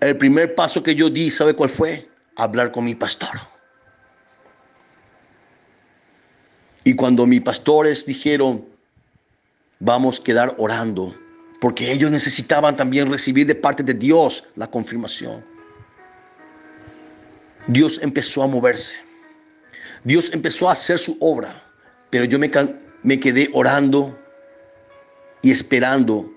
[0.00, 2.08] El primer paso que yo di, ¿sabe cuál fue?
[2.36, 3.40] Hablar con mi pastor.
[6.84, 8.64] Y cuando mis pastores dijeron,
[9.80, 11.14] vamos a quedar orando,
[11.60, 15.44] porque ellos necesitaban también recibir de parte de Dios la confirmación.
[17.66, 18.94] Dios empezó a moverse.
[20.04, 21.65] Dios empezó a hacer su obra,
[22.10, 24.18] pero yo me, quedé orando
[25.42, 26.30] y esperando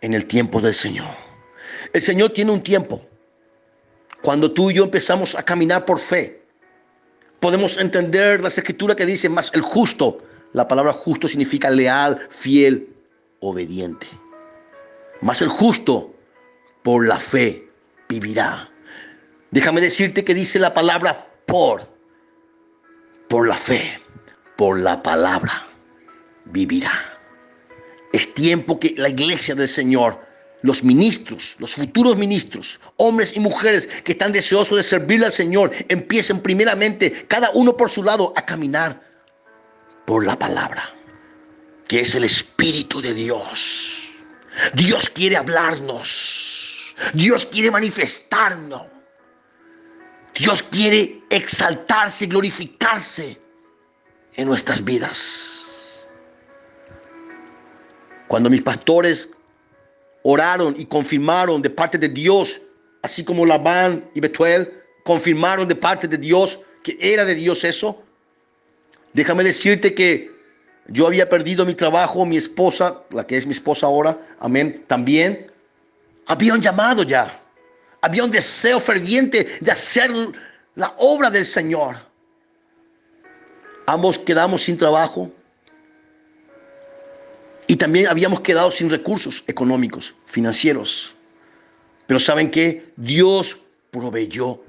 [0.00, 1.14] en el tiempo del Señor.
[1.92, 3.00] El Señor tiene un tiempo.
[4.22, 6.42] Cuando tú y yo empezamos a caminar por fe,
[7.40, 10.18] podemos entender las escrituras que dicen más el justo.
[10.52, 12.88] La palabra justo significa leal, fiel,
[13.40, 14.06] obediente.
[15.20, 16.14] Más el justo
[16.82, 17.68] por la fe
[18.08, 18.70] vivirá.
[19.50, 21.82] Déjame decirte que dice la palabra por,
[23.28, 24.00] por la fe,
[24.56, 25.66] por la palabra
[26.46, 26.92] vivirá.
[28.12, 30.26] Es tiempo que la iglesia del Señor
[30.62, 35.70] los ministros, los futuros ministros, hombres y mujeres que están deseosos de servirle al Señor,
[35.88, 39.00] empiecen primeramente, cada uno por su lado, a caminar
[40.06, 40.90] por la palabra,
[41.86, 44.08] que es el Espíritu de Dios.
[44.74, 46.94] Dios quiere hablarnos.
[47.12, 48.82] Dios quiere manifestarnos.
[50.34, 53.38] Dios quiere exaltarse, glorificarse
[54.36, 56.06] en nuestras vidas.
[58.28, 59.30] Cuando mis pastores
[60.22, 62.60] oraron y confirmaron de parte de Dios,
[63.02, 64.72] así como Labán y Betuel
[65.04, 68.02] confirmaron de parte de Dios que era de Dios eso.
[69.12, 70.30] Déjame decirte que
[70.88, 75.50] yo había perdido mi trabajo, mi esposa, la que es mi esposa ahora, amén, también.
[76.26, 77.40] Había un llamado ya.
[78.02, 80.10] Había un deseo ferviente de hacer
[80.74, 81.96] la obra del Señor.
[83.86, 85.30] Ambos quedamos sin trabajo.
[87.68, 91.12] Y también habíamos quedado sin recursos económicos, financieros.
[92.06, 92.92] Pero ¿saben qué?
[92.96, 93.58] Dios
[93.90, 94.60] proveyó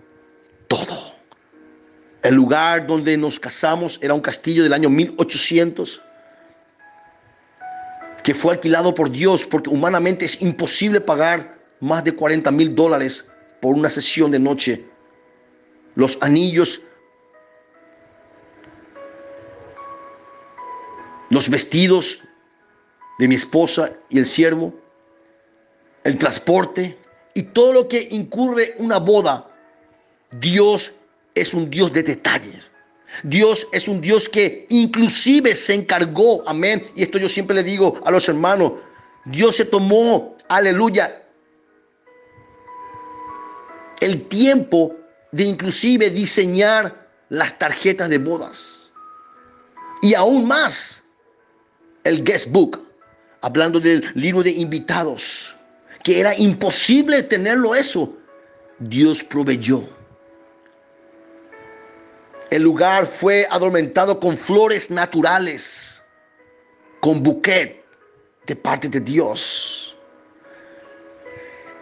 [0.67, 1.13] todo.
[2.23, 6.01] El lugar donde nos casamos era un castillo del año 1800
[8.23, 13.25] que fue alquilado por Dios porque humanamente es imposible pagar más de 40 mil dólares
[13.61, 14.85] por una sesión de noche.
[15.95, 16.81] Los anillos,
[21.37, 22.19] los vestidos
[23.19, 24.73] de mi esposa y el siervo,
[26.03, 26.97] el transporte
[27.35, 29.47] y todo lo que incurre una boda.
[30.31, 30.91] Dios
[31.35, 32.71] es un Dios de detalles.
[33.21, 36.89] Dios es un Dios que inclusive se encargó, amén.
[36.95, 38.71] Y esto yo siempre le digo a los hermanos,
[39.25, 41.21] Dios se tomó, aleluya,
[43.99, 44.95] el tiempo
[45.31, 48.91] de inclusive diseñar las tarjetas de bodas.
[50.01, 51.06] Y aún más,
[52.07, 52.81] el guest book
[53.41, 55.53] hablando del libro de invitados,
[56.03, 58.15] que era imposible tenerlo eso,
[58.79, 59.83] Dios proveyó.
[62.49, 66.01] El lugar fue adormentado con flores naturales,
[67.01, 67.83] con buquet
[68.45, 69.95] de parte de Dios.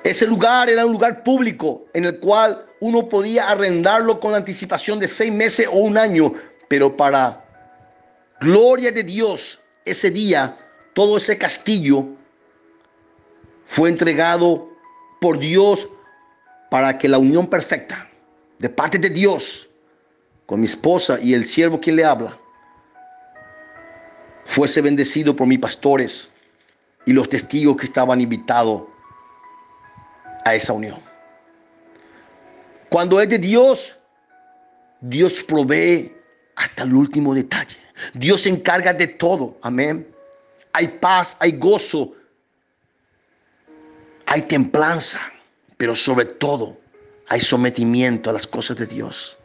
[0.04, 5.08] Ese lugar era un lugar público en el cual uno podía arrendarlo con anticipación de
[5.08, 6.34] seis meses o un año,
[6.68, 7.44] pero para
[8.40, 10.58] gloria de Dios, ese día
[10.94, 12.08] todo ese castillo
[13.66, 14.70] fue entregado
[15.22, 15.88] por Dios
[16.70, 18.10] para que la unión perfecta
[18.60, 19.68] de parte de Dios
[20.46, 22.38] con mi esposa y el siervo quien le habla
[24.46, 26.30] fuese bendecido por mis pastores
[27.06, 28.84] y los testigos que estaban invitados
[30.44, 31.00] a esa unión.
[32.90, 33.98] Cuando es de Dios,
[35.02, 36.16] Dios provee
[36.56, 37.85] hasta el último detalle.
[38.14, 39.58] Dios se encarga de todo.
[39.62, 40.16] Amén
[40.76, 42.14] hay paz, hay gozo,
[44.26, 45.22] hay templanza,
[45.78, 46.78] pero sobre todo
[47.30, 49.38] hay sometimiento a las cosas de Dios.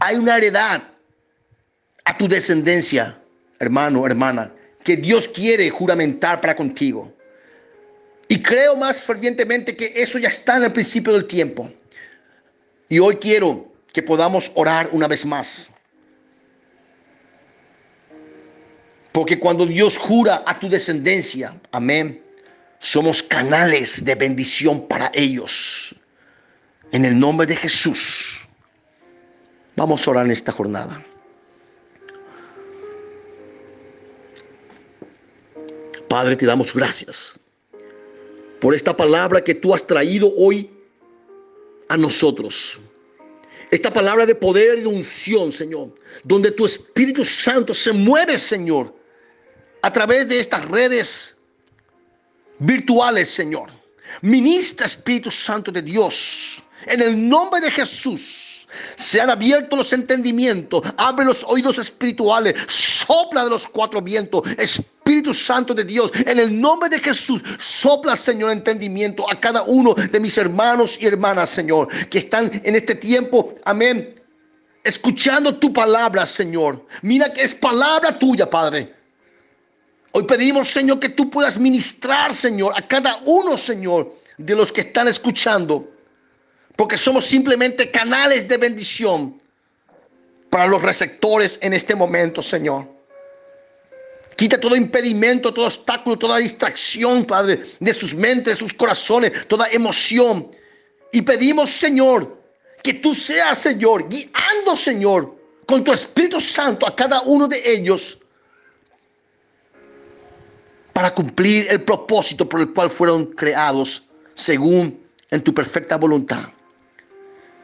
[0.00, 0.82] Hay una heredad
[2.04, 3.18] a tu descendencia,
[3.58, 4.52] hermano, hermana,
[4.84, 7.10] que Dios quiere juramentar para contigo.
[8.28, 11.72] Y creo más fervientemente que eso ya está en el principio del tiempo.
[12.90, 15.70] Y hoy quiero que podamos orar una vez más.
[19.12, 22.22] Porque cuando Dios jura a tu descendencia, amén,
[22.78, 25.94] somos canales de bendición para ellos.
[26.92, 28.24] En el nombre de Jesús.
[29.76, 31.04] Vamos a orar en esta jornada.
[36.08, 37.38] Padre, te damos gracias
[38.60, 40.70] por esta palabra que tú has traído hoy
[41.88, 42.78] a nosotros.
[43.70, 45.94] Esta palabra de poder y de unción, Señor,
[46.24, 48.92] donde tu Espíritu Santo se mueve, Señor,
[49.82, 51.36] a través de estas redes
[52.58, 53.70] virtuales, Señor.
[54.22, 58.46] Ministra Espíritu Santo de Dios, en el nombre de Jesús.
[58.96, 59.36] Se han
[59.72, 66.12] los entendimientos, abre los oídos espirituales, sopla de los cuatro vientos, Espíritu Santo de Dios,
[66.14, 71.06] en el nombre de Jesús, sopla, Señor, entendimiento a cada uno de mis hermanos y
[71.06, 74.14] hermanas, Señor, que están en este tiempo, amén,
[74.84, 76.86] escuchando tu palabra, Señor.
[77.02, 78.99] Mira que es palabra tuya, Padre.
[80.12, 84.80] Hoy pedimos, Señor, que tú puedas ministrar, Señor, a cada uno, Señor, de los que
[84.80, 85.88] están escuchando.
[86.74, 89.40] Porque somos simplemente canales de bendición
[90.48, 92.88] para los receptores en este momento, Señor.
[94.36, 99.68] Quita todo impedimento, todo obstáculo, toda distracción, Padre, de sus mentes, de sus corazones, toda
[99.68, 100.50] emoción.
[101.12, 102.36] Y pedimos, Señor,
[102.82, 105.36] que tú seas, Señor, guiando, Señor,
[105.66, 108.19] con tu Espíritu Santo a cada uno de ellos
[111.00, 116.50] para cumplir el propósito por el cual fueron creados según en tu perfecta voluntad.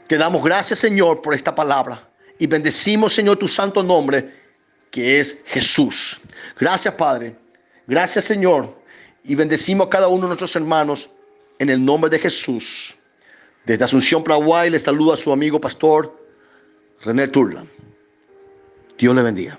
[0.07, 2.09] Te damos gracias, Señor, por esta palabra
[2.39, 4.33] y bendecimos, Señor, tu santo nombre,
[4.91, 6.19] que es Jesús.
[6.59, 7.37] Gracias, Padre.
[7.87, 8.75] Gracias, Señor.
[9.23, 11.11] Y bendecimos a cada uno de nuestros hermanos
[11.59, 12.97] en el nombre de Jesús.
[13.67, 16.19] Desde Asunción, Paraguay, le saluda a su amigo pastor
[17.05, 17.67] René Turla.
[18.97, 19.59] Dios le bendiga.